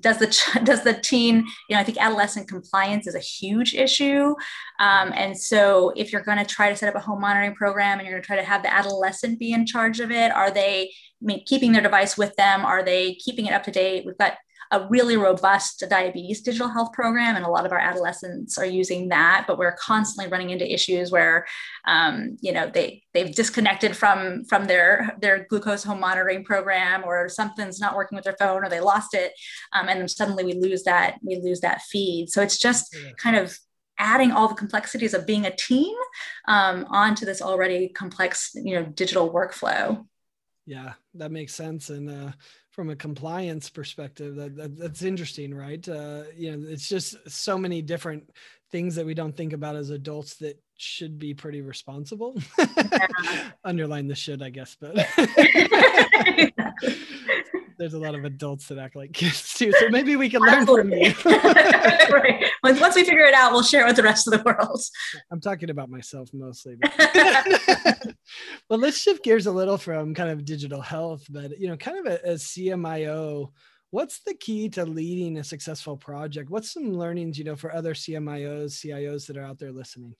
does 0.00 0.18
the 0.18 0.60
does 0.64 0.84
the 0.84 0.92
teen 0.92 1.36
you 1.68 1.74
know 1.74 1.80
i 1.80 1.84
think 1.84 1.98
adolescent 1.98 2.48
compliance 2.48 3.06
is 3.06 3.14
a 3.14 3.18
huge 3.20 3.74
issue. 3.74 4.34
Um, 4.78 5.12
and 5.14 5.36
so 5.36 5.92
if 5.96 6.12
you're 6.12 6.22
going 6.22 6.38
to 6.38 6.44
try 6.44 6.68
to 6.68 6.76
set 6.76 6.88
up 6.88 6.94
a 6.94 7.04
home 7.04 7.20
monitoring 7.20 7.54
program 7.54 7.98
and 7.98 8.06
you're 8.06 8.16
going 8.16 8.22
to 8.22 8.26
try 8.26 8.36
to 8.36 8.42
have 8.42 8.62
the 8.62 8.72
adolescent 8.72 9.38
be 9.38 9.52
in 9.52 9.66
charge 9.66 10.00
of 10.00 10.10
it 10.10 10.30
are 10.30 10.50
they 10.50 10.90
keeping 11.46 11.72
their 11.72 11.82
device 11.82 12.16
with 12.16 12.34
them? 12.36 12.64
Are 12.64 12.82
they 12.84 13.14
keeping 13.14 13.46
it 13.46 13.52
up 13.52 13.64
to 13.64 13.70
date? 13.70 14.04
We've 14.06 14.18
got 14.18 14.34
a 14.70 14.86
really 14.88 15.16
robust 15.16 15.84
diabetes 15.88 16.42
digital 16.42 16.68
health 16.68 16.92
program, 16.92 17.36
and 17.36 17.44
a 17.44 17.50
lot 17.50 17.66
of 17.66 17.72
our 17.72 17.78
adolescents 17.78 18.58
are 18.58 18.66
using 18.66 19.08
that. 19.08 19.44
But 19.46 19.58
we're 19.58 19.76
constantly 19.76 20.30
running 20.30 20.50
into 20.50 20.72
issues 20.72 21.10
where, 21.10 21.46
um, 21.86 22.36
you 22.40 22.52
know, 22.52 22.70
they 22.72 23.02
they've 23.14 23.34
disconnected 23.34 23.96
from 23.96 24.44
from 24.44 24.66
their 24.66 25.16
their 25.20 25.46
glucose 25.48 25.84
home 25.84 26.00
monitoring 26.00 26.44
program, 26.44 27.04
or 27.04 27.28
something's 27.28 27.80
not 27.80 27.96
working 27.96 28.16
with 28.16 28.24
their 28.24 28.36
phone, 28.38 28.64
or 28.64 28.68
they 28.68 28.80
lost 28.80 29.14
it, 29.14 29.32
um, 29.72 29.88
and 29.88 30.00
then 30.00 30.08
suddenly 30.08 30.44
we 30.44 30.54
lose 30.54 30.84
that 30.84 31.18
we 31.22 31.36
lose 31.36 31.60
that 31.60 31.82
feed. 31.82 32.30
So 32.30 32.42
it's 32.42 32.58
just 32.58 32.96
kind 33.16 33.36
of 33.36 33.58
adding 33.98 34.30
all 34.30 34.48
the 34.48 34.54
complexities 34.54 35.12
of 35.12 35.26
being 35.26 35.44
a 35.44 35.54
team 35.54 35.94
um, 36.46 36.86
onto 36.88 37.26
this 37.26 37.42
already 37.42 37.88
complex 37.88 38.52
you 38.54 38.74
know 38.74 38.84
digital 38.84 39.32
workflow 39.32 40.04
yeah 40.66 40.92
that 41.14 41.32
makes 41.32 41.54
sense 41.54 41.90
and 41.90 42.08
uh, 42.08 42.30
from 42.78 42.90
a 42.90 42.94
compliance 42.94 43.68
perspective 43.68 44.36
that, 44.36 44.54
that 44.54 44.78
that's 44.78 45.02
interesting 45.02 45.52
right? 45.52 45.88
Uh, 45.88 46.22
you 46.36 46.56
know 46.56 46.64
it's 46.70 46.88
just 46.88 47.16
so 47.28 47.58
many 47.58 47.82
different 47.82 48.30
things 48.70 48.94
that 48.94 49.04
we 49.04 49.14
don't 49.14 49.36
think 49.36 49.52
about 49.52 49.74
as 49.74 49.90
adults 49.90 50.36
that 50.36 50.62
should 50.76 51.18
be 51.18 51.34
pretty 51.34 51.60
responsible. 51.60 52.40
Underline 53.64 54.06
the 54.06 54.14
should 54.14 54.44
i 54.44 54.50
guess 54.50 54.76
but 54.80 54.94
there's 57.78 57.94
a 57.94 57.98
lot 57.98 58.14
of 58.14 58.24
adults 58.24 58.68
that 58.68 58.78
act 58.78 58.96
like 58.96 59.12
kids 59.12 59.54
too. 59.56 59.72
So 59.78 59.88
maybe 59.88 60.16
we 60.16 60.28
can 60.28 60.42
learn 60.42 60.66
from 60.66 60.92
you. 60.92 61.14
right. 61.24 62.44
Once 62.62 62.96
we 62.96 63.04
figure 63.04 63.24
it 63.24 63.34
out, 63.34 63.52
we'll 63.52 63.62
share 63.62 63.84
it 63.84 63.86
with 63.86 63.96
the 63.96 64.02
rest 64.02 64.26
of 64.26 64.32
the 64.32 64.42
world. 64.42 64.82
I'm 65.30 65.40
talking 65.40 65.70
about 65.70 65.88
myself 65.88 66.28
mostly. 66.32 66.76
But 66.80 66.92
well, 68.68 68.78
let's 68.78 68.98
shift 68.98 69.24
gears 69.24 69.46
a 69.46 69.52
little 69.52 69.78
from 69.78 70.14
kind 70.14 70.30
of 70.30 70.44
digital 70.44 70.80
health, 70.80 71.24
but 71.30 71.58
you 71.58 71.68
know, 71.68 71.76
kind 71.76 72.06
of 72.06 72.12
a, 72.12 72.32
a 72.32 72.34
CMIO. 72.34 73.52
What's 73.90 74.20
the 74.20 74.34
key 74.34 74.68
to 74.70 74.84
leading 74.84 75.38
a 75.38 75.44
successful 75.44 75.96
project? 75.96 76.50
What's 76.50 76.72
some 76.72 76.92
learnings, 76.92 77.38
you 77.38 77.44
know, 77.44 77.56
for 77.56 77.74
other 77.74 77.94
CMIOs, 77.94 78.72
CIOs 78.72 79.26
that 79.26 79.38
are 79.38 79.44
out 79.44 79.58
there 79.58 79.72
listening? 79.72 80.14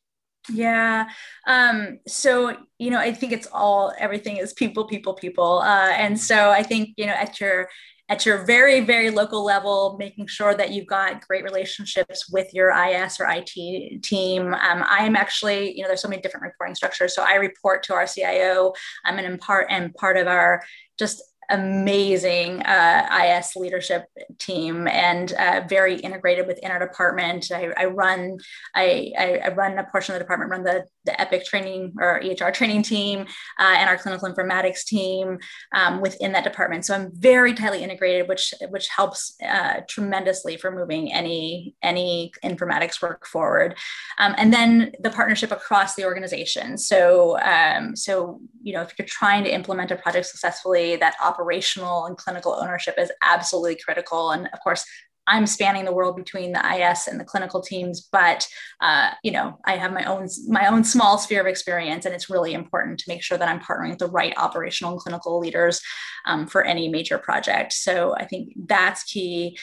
Yeah. 0.53 1.09
Um, 1.47 1.99
so, 2.07 2.57
you 2.79 2.91
know, 2.91 2.99
I 2.99 3.13
think 3.13 3.33
it's 3.33 3.49
all, 3.53 3.93
everything 3.99 4.39
is 4.39 4.53
people, 4.53 4.87
people, 4.87 5.15
people. 5.15 5.59
Uh, 5.59 5.91
and 5.91 6.19
so 6.19 6.51
I 6.51 6.63
think, 6.63 6.95
you 6.97 7.07
know, 7.07 7.13
at 7.13 7.41
your, 7.41 7.69
at 8.09 8.25
your 8.25 8.47
very, 8.47 8.81
very 8.81 9.11
local 9.11 9.45
level, 9.45 9.97
making 9.99 10.27
sure 10.27 10.55
that 10.55 10.71
you've 10.71 10.87
got 10.87 11.27
great 11.27 11.45
relationships 11.45 12.31
with 12.31 12.53
your 12.55 12.71
IS 12.71 13.21
or 13.21 13.27
IT 13.29 14.03
team. 14.03 14.55
Um, 14.55 14.83
I'm 14.87 15.15
actually, 15.15 15.77
you 15.77 15.83
know, 15.83 15.89
there's 15.89 16.01
so 16.01 16.09
many 16.09 16.23
different 16.23 16.45
reporting 16.45 16.75
structures. 16.75 17.15
So 17.15 17.23
I 17.23 17.35
report 17.35 17.83
to 17.85 17.95
our 17.95 18.07
CIO. 18.07 18.73
I'm 19.05 19.19
an 19.19 19.39
part 19.39 19.67
and 19.69 19.93
part 19.95 20.17
of 20.17 20.27
our 20.27 20.63
just 20.99 21.23
amazing 21.51 22.61
uh, 22.63 23.09
IS 23.25 23.57
leadership 23.57 24.05
team 24.39 24.87
and 24.87 25.33
uh, 25.33 25.63
very 25.69 25.97
integrated 25.97 26.47
within 26.47 26.71
our 26.71 26.79
department. 26.79 27.51
I, 27.53 27.73
I 27.77 27.87
run 27.87 28.39
I, 28.75 29.13
I, 29.19 29.49
run 29.55 29.79
a 29.79 29.85
portion 29.85 30.15
of 30.15 30.19
the 30.19 30.25
department, 30.25 30.51
run 30.51 30.63
the, 30.63 30.85
the 31.05 31.19
EPIC 31.21 31.45
training 31.45 31.95
or 31.99 32.21
EHR 32.21 32.53
training 32.53 32.83
team 32.83 33.21
uh, 33.59 33.75
and 33.77 33.89
our 33.89 33.97
clinical 33.97 34.29
informatics 34.29 34.85
team 34.85 35.39
um, 35.75 36.01
within 36.01 36.33
that 36.33 36.45
department. 36.45 36.85
So 36.85 36.95
I'm 36.95 37.11
very 37.15 37.55
tightly 37.55 37.83
integrated, 37.83 38.29
which 38.29 38.53
which 38.69 38.89
helps 38.89 39.35
uh, 39.47 39.81
tremendously 39.89 40.57
for 40.57 40.71
moving 40.71 41.13
any 41.13 41.75
any 41.83 42.33
informatics 42.45 43.01
work 43.01 43.27
forward. 43.27 43.77
Um, 44.19 44.35
and 44.37 44.53
then 44.53 44.93
the 45.01 45.11
partnership 45.11 45.51
across 45.51 45.95
the 45.95 46.05
organization. 46.05 46.77
So 46.77 47.39
um, 47.41 47.97
so 47.97 48.41
you 48.63 48.75
know 48.75 48.83
if 48.83 48.93
you're 48.99 49.09
trying 49.09 49.45
to 49.45 49.53
implement 49.53 49.91
a 49.91 49.97
project 49.97 50.27
successfully, 50.27 50.97
that 50.97 51.15
operational 51.39 52.07
and 52.07 52.17
clinical 52.17 52.53
ownership 52.53 52.95
is 52.99 53.13
absolutely 53.23 53.77
critical. 53.77 54.31
And 54.31 54.49
of 54.53 54.61
course, 54.61 54.85
I'm 55.27 55.47
spanning 55.47 55.85
the 55.85 55.93
world 55.93 56.17
between 56.17 56.53
the 56.53 56.91
IS 56.91 57.07
and 57.07 57.21
the 57.21 57.25
clinical 57.25 57.61
teams, 57.61 58.09
but 58.11 58.49
uh, 58.81 59.11
you 59.23 59.31
know, 59.31 59.59
I 59.67 59.77
have 59.77 59.93
my 59.93 60.05
own 60.05 60.27
my 60.49 60.67
own 60.67 60.85
small 60.85 61.19
sphere 61.19 61.43
of 61.43 61.47
experience, 61.47 62.07
and 62.07 62.15
it's 62.15 62.31
really 62.31 62.55
important 62.55 62.99
to 63.01 63.05
make 63.09 63.23
sure 63.23 63.37
that 63.37 63.49
I'm 63.49 63.61
partnering 63.61 63.91
with 63.91 63.99
the 63.99 64.07
right 64.07 64.33
operational 64.39 64.93
and 64.93 65.01
clinical 65.01 65.39
leaders 65.39 65.83
um, 66.27 66.47
for 66.47 66.65
any 66.65 66.89
major 66.89 67.19
project. 67.19 67.75
So 67.75 68.17
I 68.17 68.25
think 68.25 68.55
that's 68.57 69.05
key. 69.05 69.59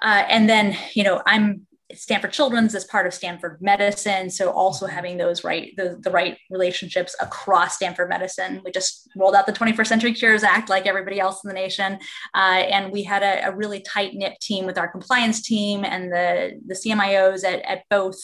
Uh, 0.00 0.24
and 0.28 0.48
then, 0.48 0.76
you 0.94 1.02
know, 1.02 1.22
I'm 1.26 1.66
Stanford 1.96 2.32
Children's 2.32 2.74
as 2.74 2.84
part 2.84 3.06
of 3.06 3.14
Stanford 3.14 3.58
Medicine. 3.60 4.30
So 4.30 4.50
also 4.50 4.86
mm-hmm. 4.86 4.94
having 4.94 5.16
those 5.16 5.44
right 5.44 5.72
the, 5.76 5.98
the 6.00 6.10
right 6.10 6.38
relationships 6.50 7.14
across 7.20 7.76
Stanford 7.76 8.08
Medicine. 8.08 8.60
We 8.64 8.70
just 8.70 9.08
rolled 9.16 9.34
out 9.34 9.46
the 9.46 9.52
21st 9.52 9.86
Century 9.86 10.12
Cures 10.12 10.42
Act 10.42 10.68
like 10.68 10.86
everybody 10.86 11.20
else 11.20 11.42
in 11.44 11.48
the 11.48 11.54
nation, 11.54 11.98
uh, 12.34 12.38
and 12.38 12.92
we 12.92 13.02
had 13.02 13.22
a, 13.22 13.48
a 13.48 13.56
really 13.56 13.80
tight 13.80 14.14
knit 14.14 14.38
team 14.40 14.66
with 14.66 14.78
our 14.78 14.88
compliance 14.88 15.42
team 15.42 15.84
and 15.84 16.12
the 16.12 16.60
the 16.66 16.74
CMIOs 16.74 17.44
at, 17.44 17.62
at 17.62 17.84
both 17.90 18.16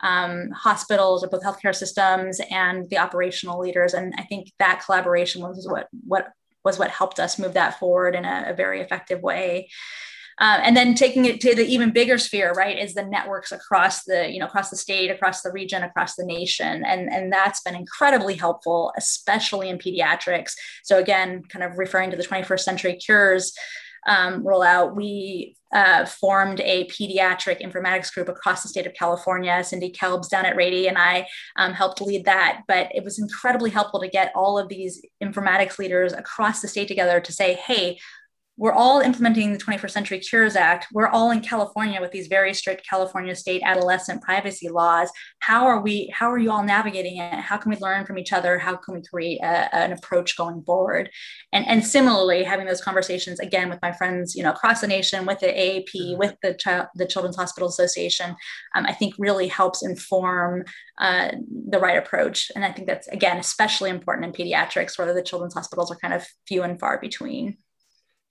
um, 0.00 0.50
hospitals 0.50 1.24
or 1.24 1.28
both 1.28 1.42
healthcare 1.42 1.74
systems 1.74 2.40
and 2.50 2.88
the 2.90 2.98
operational 2.98 3.60
leaders. 3.60 3.94
And 3.94 4.14
I 4.18 4.22
think 4.22 4.52
that 4.58 4.82
collaboration 4.84 5.42
was 5.42 5.66
what 5.68 5.88
what 6.06 6.28
was 6.64 6.78
what 6.78 6.90
helped 6.90 7.20
us 7.20 7.38
move 7.38 7.54
that 7.54 7.78
forward 7.78 8.14
in 8.14 8.24
a, 8.24 8.46
a 8.48 8.54
very 8.54 8.80
effective 8.80 9.22
way. 9.22 9.68
Uh, 10.38 10.60
and 10.62 10.76
then 10.76 10.94
taking 10.94 11.24
it 11.24 11.40
to 11.40 11.54
the 11.54 11.64
even 11.64 11.90
bigger 11.90 12.18
sphere, 12.18 12.52
right, 12.52 12.78
is 12.78 12.94
the 12.94 13.04
networks 13.04 13.52
across 13.52 14.04
the, 14.04 14.30
you 14.30 14.38
know, 14.38 14.46
across 14.46 14.68
the 14.68 14.76
state, 14.76 15.10
across 15.10 15.42
the 15.42 15.50
region, 15.50 15.82
across 15.82 16.14
the 16.14 16.24
nation. 16.24 16.84
And, 16.84 17.10
and 17.10 17.32
that's 17.32 17.62
been 17.62 17.74
incredibly 17.74 18.34
helpful, 18.34 18.92
especially 18.98 19.70
in 19.70 19.78
pediatrics. 19.78 20.52
So 20.84 20.98
again, 20.98 21.42
kind 21.48 21.64
of 21.64 21.78
referring 21.78 22.10
to 22.10 22.16
the 22.16 22.22
21st 22.22 22.60
century 22.60 22.96
cures 22.96 23.54
um, 24.06 24.44
rollout, 24.44 24.94
we 24.94 25.56
uh, 25.72 26.06
formed 26.06 26.60
a 26.60 26.86
pediatric 26.86 27.60
informatics 27.60 28.12
group 28.12 28.28
across 28.28 28.62
the 28.62 28.68
state 28.68 28.86
of 28.86 28.94
California. 28.94 29.62
Cindy 29.64 29.90
Kelbs 29.90 30.28
down 30.28 30.46
at 30.46 30.56
Rady 30.56 30.86
and 30.86 30.96
I 30.96 31.26
um, 31.56 31.72
helped 31.72 32.00
lead 32.00 32.24
that. 32.24 32.62
But 32.68 32.88
it 32.94 33.04
was 33.04 33.18
incredibly 33.18 33.70
helpful 33.70 34.00
to 34.00 34.08
get 34.08 34.32
all 34.34 34.58
of 34.58 34.68
these 34.68 35.02
informatics 35.22 35.78
leaders 35.78 36.12
across 36.12 36.62
the 36.62 36.68
state 36.68 36.88
together 36.88 37.20
to 37.20 37.32
say, 37.32 37.54
hey, 37.54 37.98
we're 38.58 38.72
all 38.72 39.00
implementing 39.00 39.52
the 39.52 39.58
21st 39.58 39.90
Century 39.90 40.18
Cures 40.18 40.56
Act. 40.56 40.86
We're 40.92 41.08
all 41.08 41.30
in 41.30 41.40
California 41.40 42.00
with 42.00 42.10
these 42.10 42.26
very 42.26 42.54
strict 42.54 42.88
California 42.88 43.34
state 43.34 43.62
adolescent 43.64 44.22
privacy 44.22 44.68
laws. 44.68 45.10
How 45.40 45.66
are 45.66 45.80
we? 45.80 46.10
How 46.14 46.30
are 46.30 46.38
you 46.38 46.50
all 46.50 46.64
navigating 46.64 47.18
it? 47.18 47.34
How 47.34 47.58
can 47.58 47.70
we 47.70 47.76
learn 47.78 48.06
from 48.06 48.18
each 48.18 48.32
other? 48.32 48.58
How 48.58 48.76
can 48.76 48.94
we 48.94 49.02
create 49.02 49.40
a, 49.42 49.74
an 49.74 49.92
approach 49.92 50.36
going 50.36 50.62
forward? 50.62 51.10
And 51.52 51.66
and 51.66 51.84
similarly, 51.84 52.44
having 52.44 52.66
those 52.66 52.80
conversations 52.80 53.40
again 53.40 53.68
with 53.68 53.80
my 53.82 53.92
friends, 53.92 54.34
you 54.34 54.42
know, 54.42 54.52
across 54.52 54.80
the 54.80 54.88
nation, 54.88 55.26
with 55.26 55.40
the 55.40 55.48
AAP, 55.48 55.94
mm-hmm. 55.94 56.18
with 56.18 56.36
the 56.42 56.54
child, 56.54 56.86
the 56.94 57.06
Children's 57.06 57.36
Hospital 57.36 57.68
Association, 57.68 58.36
um, 58.74 58.86
I 58.86 58.92
think 58.92 59.14
really 59.18 59.48
helps 59.48 59.84
inform 59.84 60.64
uh, 60.98 61.32
the 61.68 61.78
right 61.78 61.98
approach. 61.98 62.50
And 62.56 62.64
I 62.64 62.72
think 62.72 62.86
that's 62.86 63.08
again 63.08 63.36
especially 63.36 63.90
important 63.90 64.26
in 64.26 64.32
pediatrics, 64.46 64.96
where 64.96 65.12
the 65.12 65.22
children's 65.22 65.54
hospitals 65.54 65.90
are 65.90 65.96
kind 65.96 66.14
of 66.14 66.26
few 66.48 66.62
and 66.62 66.80
far 66.80 66.98
between. 66.98 67.58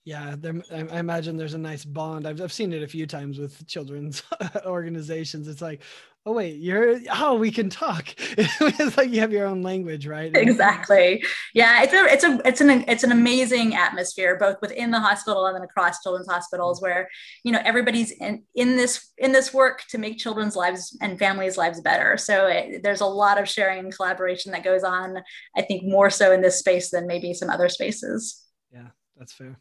Yeah, 0.06 0.36
there, 0.38 0.62
I 0.72 1.00
imagine 1.00 1.36
there's 1.36 1.56
a 1.56 1.60
nice 1.60 1.84
bond. 1.84 2.28
I've, 2.28 2.40
I've 2.40 2.54
seen 2.54 2.74
it 2.74 2.84
a 2.84 2.88
few 2.88 3.08
times 3.08 3.40
with 3.40 3.66
children's 3.66 4.22
organizations. 4.66 5.48
It's 5.48 5.64
like, 5.64 5.82
oh 6.28 6.34
wait, 6.34 6.58
you're 6.58 7.00
oh 7.12 7.36
we 7.36 7.50
can 7.52 7.72
talk. 7.72 8.14
it's 8.18 8.98
like 8.98 9.12
you 9.12 9.20
have 9.20 9.32
your 9.32 9.48
own 9.48 9.64
language, 9.64 10.06
right? 10.06 10.36
Exactly. 10.36 11.24
Yeah, 11.56 11.84
it's 11.84 11.94
a 11.94 12.06
it's 12.06 12.24
a 12.24 12.42
it's 12.46 12.62
an 12.62 12.86
it's 12.88 13.04
an 13.04 13.12
amazing 13.12 13.76
atmosphere 13.76 14.38
both 14.38 14.58
within 14.62 14.92
the 14.92 15.00
hospital 15.00 15.46
and 15.48 15.56
then 15.56 15.64
across 15.64 16.02
children's 16.02 16.30
hospitals 16.30 16.84
where 16.84 17.10
you 17.44 17.52
know 17.52 17.62
everybody's 17.64 18.12
in 18.12 18.44
in 18.56 18.76
this 18.76 19.12
in 19.18 19.32
this 19.32 19.54
work 19.56 19.84
to 19.90 19.98
make 19.98 20.18
children's 20.18 20.56
lives 20.56 20.98
and 21.02 21.20
families' 21.20 21.58
lives 21.58 21.82
better. 21.82 22.18
So 22.18 22.48
it, 22.48 22.84
there's 22.84 23.02
a 23.02 23.06
lot 23.08 23.40
of 23.40 23.50
sharing 23.50 23.80
and 23.80 23.96
collaboration 23.96 24.52
that 24.52 24.64
goes 24.64 24.84
on. 24.84 25.18
I 25.56 25.62
think 25.64 25.84
more 25.84 26.10
so 26.10 26.32
in 26.32 26.42
this 26.42 26.60
space 26.60 26.92
than 26.92 27.08
maybe 27.08 27.34
some 27.34 27.50
other 27.50 27.70
spaces. 27.70 28.44
Yeah, 28.72 28.90
that's 29.18 29.34
fair. 29.34 29.58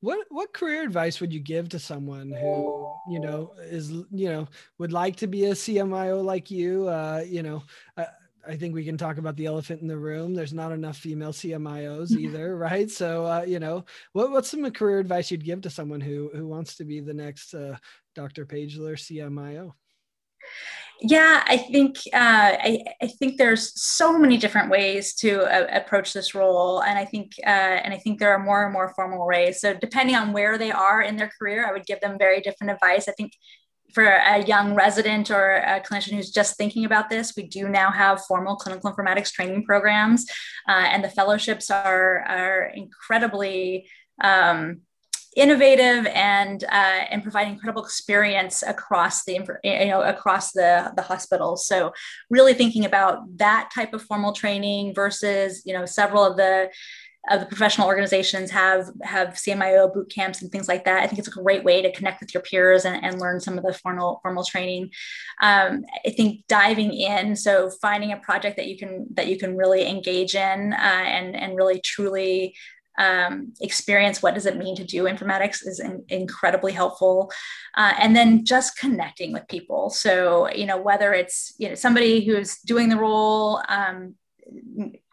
What 0.00 0.26
what 0.30 0.52
career 0.52 0.82
advice 0.82 1.20
would 1.20 1.32
you 1.32 1.40
give 1.40 1.68
to 1.70 1.78
someone 1.78 2.30
who 2.30 2.92
you 3.10 3.18
know 3.18 3.52
is 3.58 3.90
you 3.90 4.28
know 4.28 4.46
would 4.78 4.92
like 4.92 5.16
to 5.16 5.26
be 5.26 5.46
a 5.46 5.52
CMIO 5.52 6.22
like 6.22 6.50
you? 6.50 6.88
Uh, 6.88 7.24
you 7.26 7.42
know, 7.42 7.62
uh, 7.96 8.04
I 8.46 8.56
think 8.56 8.74
we 8.74 8.84
can 8.84 8.96
talk 8.96 9.18
about 9.18 9.36
the 9.36 9.46
elephant 9.46 9.82
in 9.82 9.88
the 9.88 9.98
room. 9.98 10.34
There's 10.34 10.54
not 10.54 10.70
enough 10.70 10.98
female 10.98 11.32
CMIOs 11.32 12.12
either, 12.18 12.56
right? 12.56 12.88
So 12.88 13.26
uh, 13.26 13.44
you 13.46 13.58
know, 13.58 13.84
what 14.12 14.30
what's 14.30 14.50
some 14.50 14.70
career 14.70 15.00
advice 15.00 15.30
you'd 15.30 15.44
give 15.44 15.62
to 15.62 15.70
someone 15.70 16.00
who 16.00 16.30
who 16.32 16.46
wants 16.46 16.76
to 16.76 16.84
be 16.84 17.00
the 17.00 17.14
next 17.14 17.54
uh, 17.54 17.76
Dr. 18.14 18.46
Pageler 18.46 18.94
CMIO? 18.94 19.72
Yeah, 21.00 21.44
I 21.46 21.58
think 21.58 21.98
uh, 22.12 22.58
I, 22.58 22.82
I, 23.00 23.06
think 23.06 23.38
there's 23.38 23.80
so 23.80 24.18
many 24.18 24.36
different 24.36 24.68
ways 24.68 25.14
to 25.16 25.42
uh, 25.42 25.68
approach 25.70 26.12
this 26.12 26.34
role, 26.34 26.82
and 26.82 26.98
I 26.98 27.04
think 27.04 27.34
uh, 27.46 27.50
and 27.84 27.94
I 27.94 27.98
think 27.98 28.18
there 28.18 28.32
are 28.32 28.38
more 28.38 28.64
and 28.64 28.72
more 28.72 28.92
formal 28.96 29.24
ways. 29.24 29.60
So 29.60 29.74
depending 29.74 30.16
on 30.16 30.32
where 30.32 30.58
they 30.58 30.72
are 30.72 31.00
in 31.00 31.16
their 31.16 31.30
career, 31.38 31.64
I 31.68 31.72
would 31.72 31.86
give 31.86 32.00
them 32.00 32.18
very 32.18 32.40
different 32.40 32.72
advice. 32.72 33.06
I 33.06 33.12
think 33.12 33.32
for 33.94 34.04
a 34.04 34.44
young 34.44 34.74
resident 34.74 35.30
or 35.30 35.58
a 35.58 35.80
clinician 35.80 36.14
who's 36.14 36.32
just 36.32 36.56
thinking 36.56 36.84
about 36.84 37.10
this, 37.10 37.34
we 37.36 37.46
do 37.46 37.68
now 37.68 37.92
have 37.92 38.24
formal 38.24 38.56
clinical 38.56 38.92
informatics 38.92 39.30
training 39.30 39.64
programs, 39.64 40.26
uh, 40.68 40.72
and 40.72 41.04
the 41.04 41.10
fellowships 41.10 41.70
are 41.70 42.22
are 42.22 42.72
incredibly 42.74 43.88
um, 44.20 44.80
innovative 45.38 46.06
and 46.06 46.64
uh, 46.64 47.00
and 47.10 47.22
provide 47.22 47.46
incredible 47.46 47.84
experience 47.84 48.64
across 48.66 49.24
the 49.24 49.34
you 49.62 49.86
know 49.86 50.02
across 50.02 50.52
the 50.52 50.92
the 50.96 51.02
hospital. 51.02 51.56
So 51.56 51.92
really 52.28 52.54
thinking 52.54 52.84
about 52.84 53.38
that 53.38 53.70
type 53.74 53.94
of 53.94 54.02
formal 54.02 54.32
training 54.32 54.94
versus 54.94 55.62
you 55.64 55.72
know 55.72 55.86
several 55.86 56.24
of 56.24 56.36
the 56.36 56.70
of 57.30 57.40
the 57.40 57.46
professional 57.46 57.86
organizations 57.86 58.50
have 58.50 58.90
have 59.02 59.34
CMIO 59.34 59.92
boot 59.92 60.10
camps 60.10 60.42
and 60.42 60.50
things 60.50 60.66
like 60.66 60.84
that. 60.84 61.02
I 61.02 61.06
think 61.06 61.18
it's 61.18 61.28
a 61.28 61.42
great 61.42 61.62
way 61.62 61.82
to 61.82 61.92
connect 61.92 62.20
with 62.20 62.32
your 62.32 62.42
peers 62.42 62.84
and, 62.84 63.04
and 63.04 63.20
learn 63.20 63.40
some 63.40 63.58
of 63.58 63.64
the 63.64 63.74
formal 63.74 64.18
formal 64.22 64.44
training. 64.44 64.90
Um, 65.40 65.84
I 66.04 66.10
think 66.10 66.46
diving 66.48 66.92
in, 66.92 67.36
so 67.36 67.70
finding 67.82 68.12
a 68.12 68.16
project 68.16 68.56
that 68.56 68.66
you 68.66 68.76
can 68.76 69.06
that 69.14 69.28
you 69.28 69.38
can 69.38 69.56
really 69.56 69.86
engage 69.86 70.34
in 70.34 70.72
uh, 70.72 70.76
and 70.76 71.36
and 71.36 71.56
really 71.56 71.80
truly 71.80 72.54
um, 72.98 73.54
experience 73.60 74.22
what 74.22 74.34
does 74.34 74.46
it 74.46 74.56
mean 74.56 74.76
to 74.76 74.84
do 74.84 75.04
informatics 75.04 75.66
is 75.66 75.80
in, 75.80 76.04
incredibly 76.08 76.72
helpful. 76.72 77.30
Uh, 77.76 77.94
and 77.98 78.14
then 78.14 78.44
just 78.44 78.78
connecting 78.78 79.32
with 79.32 79.48
people. 79.48 79.90
So 79.90 80.50
you 80.50 80.66
know 80.66 80.80
whether 80.80 81.12
it's 81.12 81.54
you 81.58 81.68
know 81.68 81.74
somebody 81.74 82.24
who's 82.24 82.58
doing 82.60 82.88
the 82.88 82.98
role 82.98 83.62
um, 83.68 84.14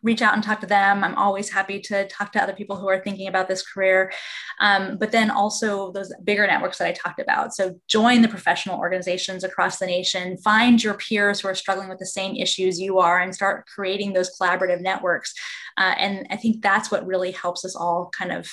reach 0.04 0.22
out 0.22 0.34
and 0.36 0.44
talk 0.44 0.62
to 0.62 0.68
them. 0.68 1.04
I'm 1.04 1.16
always 1.16 1.50
happy 1.50 1.80
to 1.82 2.08
talk 2.08 2.32
to 2.34 2.42
other 2.42 2.54
people 2.54 2.76
who 2.76 2.88
are 2.88 3.00
thinking 3.04 3.28
about 3.28 3.48
this 3.48 3.66
career. 3.66 4.14
Um, 4.60 4.98
but 4.98 5.12
then 5.12 5.32
also 5.32 5.92
those 5.92 6.14
bigger 6.24 6.46
networks 6.46 6.78
that 6.78 6.88
I 6.88 6.92
talked 6.92 7.20
about. 7.20 7.54
So 7.54 7.80
join 7.88 8.22
the 8.22 8.28
professional 8.28 8.80
organizations 8.80 9.44
across 9.44 9.80
the 9.80 9.88
nation, 9.88 10.38
find 10.38 10.82
your 10.84 10.94
peers 10.94 11.40
who 11.40 11.48
are 11.48 11.56
struggling 11.56 11.90
with 11.90 12.00
the 12.00 12.06
same 12.06 12.36
issues 12.36 12.80
you 12.80 13.00
are, 13.00 13.20
and 13.20 13.34
start 13.34 13.66
creating 13.66 14.14
those 14.14 14.38
collaborative 14.38 14.82
networks. 14.82 15.34
Uh, 15.78 15.96
and 15.98 16.28
I 16.30 16.38
think 16.38 16.62
that's 16.62 16.92
what 16.92 17.06
really 17.06 17.32
helps 17.32 17.66
us 17.66 17.76
all 17.76 18.10
kind 18.18 18.32
of 18.32 18.50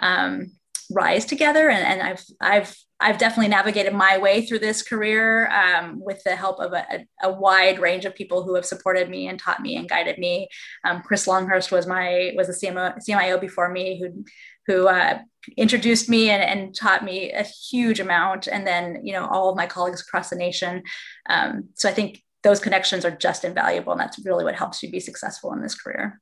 um, 0.00 0.52
rise 0.90 1.24
together. 1.24 1.68
And, 1.68 1.84
and 1.84 2.02
I've 2.02 2.24
I've 2.40 2.76
I've 2.98 3.18
definitely 3.18 3.48
navigated 3.48 3.92
my 3.92 4.16
way 4.16 4.46
through 4.46 4.60
this 4.60 4.82
career 4.82 5.50
um, 5.50 6.00
with 6.00 6.22
the 6.24 6.34
help 6.34 6.60
of 6.60 6.72
a, 6.72 7.06
a, 7.22 7.30
wide 7.30 7.78
range 7.78 8.06
of 8.06 8.14
people 8.14 8.42
who 8.42 8.54
have 8.54 8.64
supported 8.64 9.10
me 9.10 9.28
and 9.28 9.38
taught 9.38 9.60
me 9.60 9.76
and 9.76 9.88
guided 9.88 10.18
me. 10.18 10.48
Um, 10.82 11.02
Chris 11.02 11.26
Longhurst 11.26 11.70
was 11.70 11.86
my 11.86 12.32
was 12.36 12.48
a 12.48 12.52
CMO, 12.52 12.96
CMIO 13.06 13.38
before 13.38 13.68
me 13.68 14.00
who 14.00 14.24
who 14.66 14.88
uh, 14.88 15.18
introduced 15.56 16.08
me 16.08 16.30
and, 16.30 16.42
and, 16.42 16.74
taught 16.74 17.04
me 17.04 17.30
a 17.30 17.44
huge 17.44 18.00
amount, 18.00 18.48
and 18.48 18.66
then 18.66 19.00
you 19.04 19.12
know 19.12 19.26
all 19.26 19.50
of 19.50 19.56
my 19.56 19.66
colleagues 19.66 20.00
across 20.00 20.30
the 20.30 20.36
nation. 20.36 20.82
Um, 21.28 21.68
so 21.74 21.88
I 21.88 21.92
think 21.92 22.22
those 22.42 22.60
connections 22.60 23.04
are 23.04 23.10
just 23.10 23.44
invaluable, 23.44 23.92
and 23.92 24.00
that's 24.00 24.24
really 24.24 24.44
what 24.44 24.54
helps 24.54 24.82
you 24.82 24.90
be 24.90 25.00
successful 25.00 25.52
in 25.52 25.60
this 25.60 25.74
career. 25.74 26.20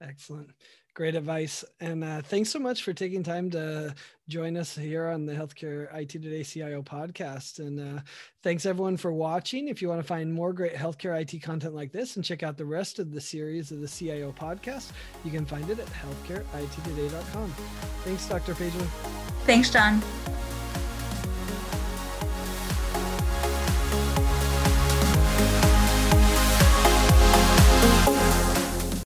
Excellent. 0.00 0.50
Great 0.98 1.14
advice. 1.14 1.64
And 1.78 2.02
uh, 2.02 2.22
thanks 2.22 2.50
so 2.50 2.58
much 2.58 2.82
for 2.82 2.92
taking 2.92 3.22
time 3.22 3.50
to 3.50 3.94
join 4.28 4.56
us 4.56 4.74
here 4.74 5.06
on 5.06 5.26
the 5.26 5.32
Healthcare 5.32 5.94
IT 5.94 6.08
Today 6.08 6.42
CIO 6.42 6.82
podcast. 6.82 7.60
And 7.60 7.78
uh, 7.78 8.02
thanks 8.42 8.66
everyone 8.66 8.96
for 8.96 9.12
watching. 9.12 9.68
If 9.68 9.80
you 9.80 9.88
want 9.88 10.00
to 10.00 10.06
find 10.06 10.34
more 10.34 10.52
great 10.52 10.74
healthcare 10.74 11.20
IT 11.20 11.40
content 11.40 11.72
like 11.72 11.92
this 11.92 12.16
and 12.16 12.24
check 12.24 12.42
out 12.42 12.56
the 12.56 12.66
rest 12.66 12.98
of 12.98 13.12
the 13.12 13.20
series 13.20 13.70
of 13.70 13.80
the 13.80 13.86
CIO 13.86 14.32
podcast, 14.32 14.90
you 15.24 15.30
can 15.30 15.46
find 15.46 15.70
it 15.70 15.78
at 15.78 15.86
healthcareittoday.com. 15.86 17.54
Thanks, 18.02 18.26
Dr. 18.26 18.54
Pageler. 18.54 18.88
Thanks, 19.46 19.70
John. 19.70 20.02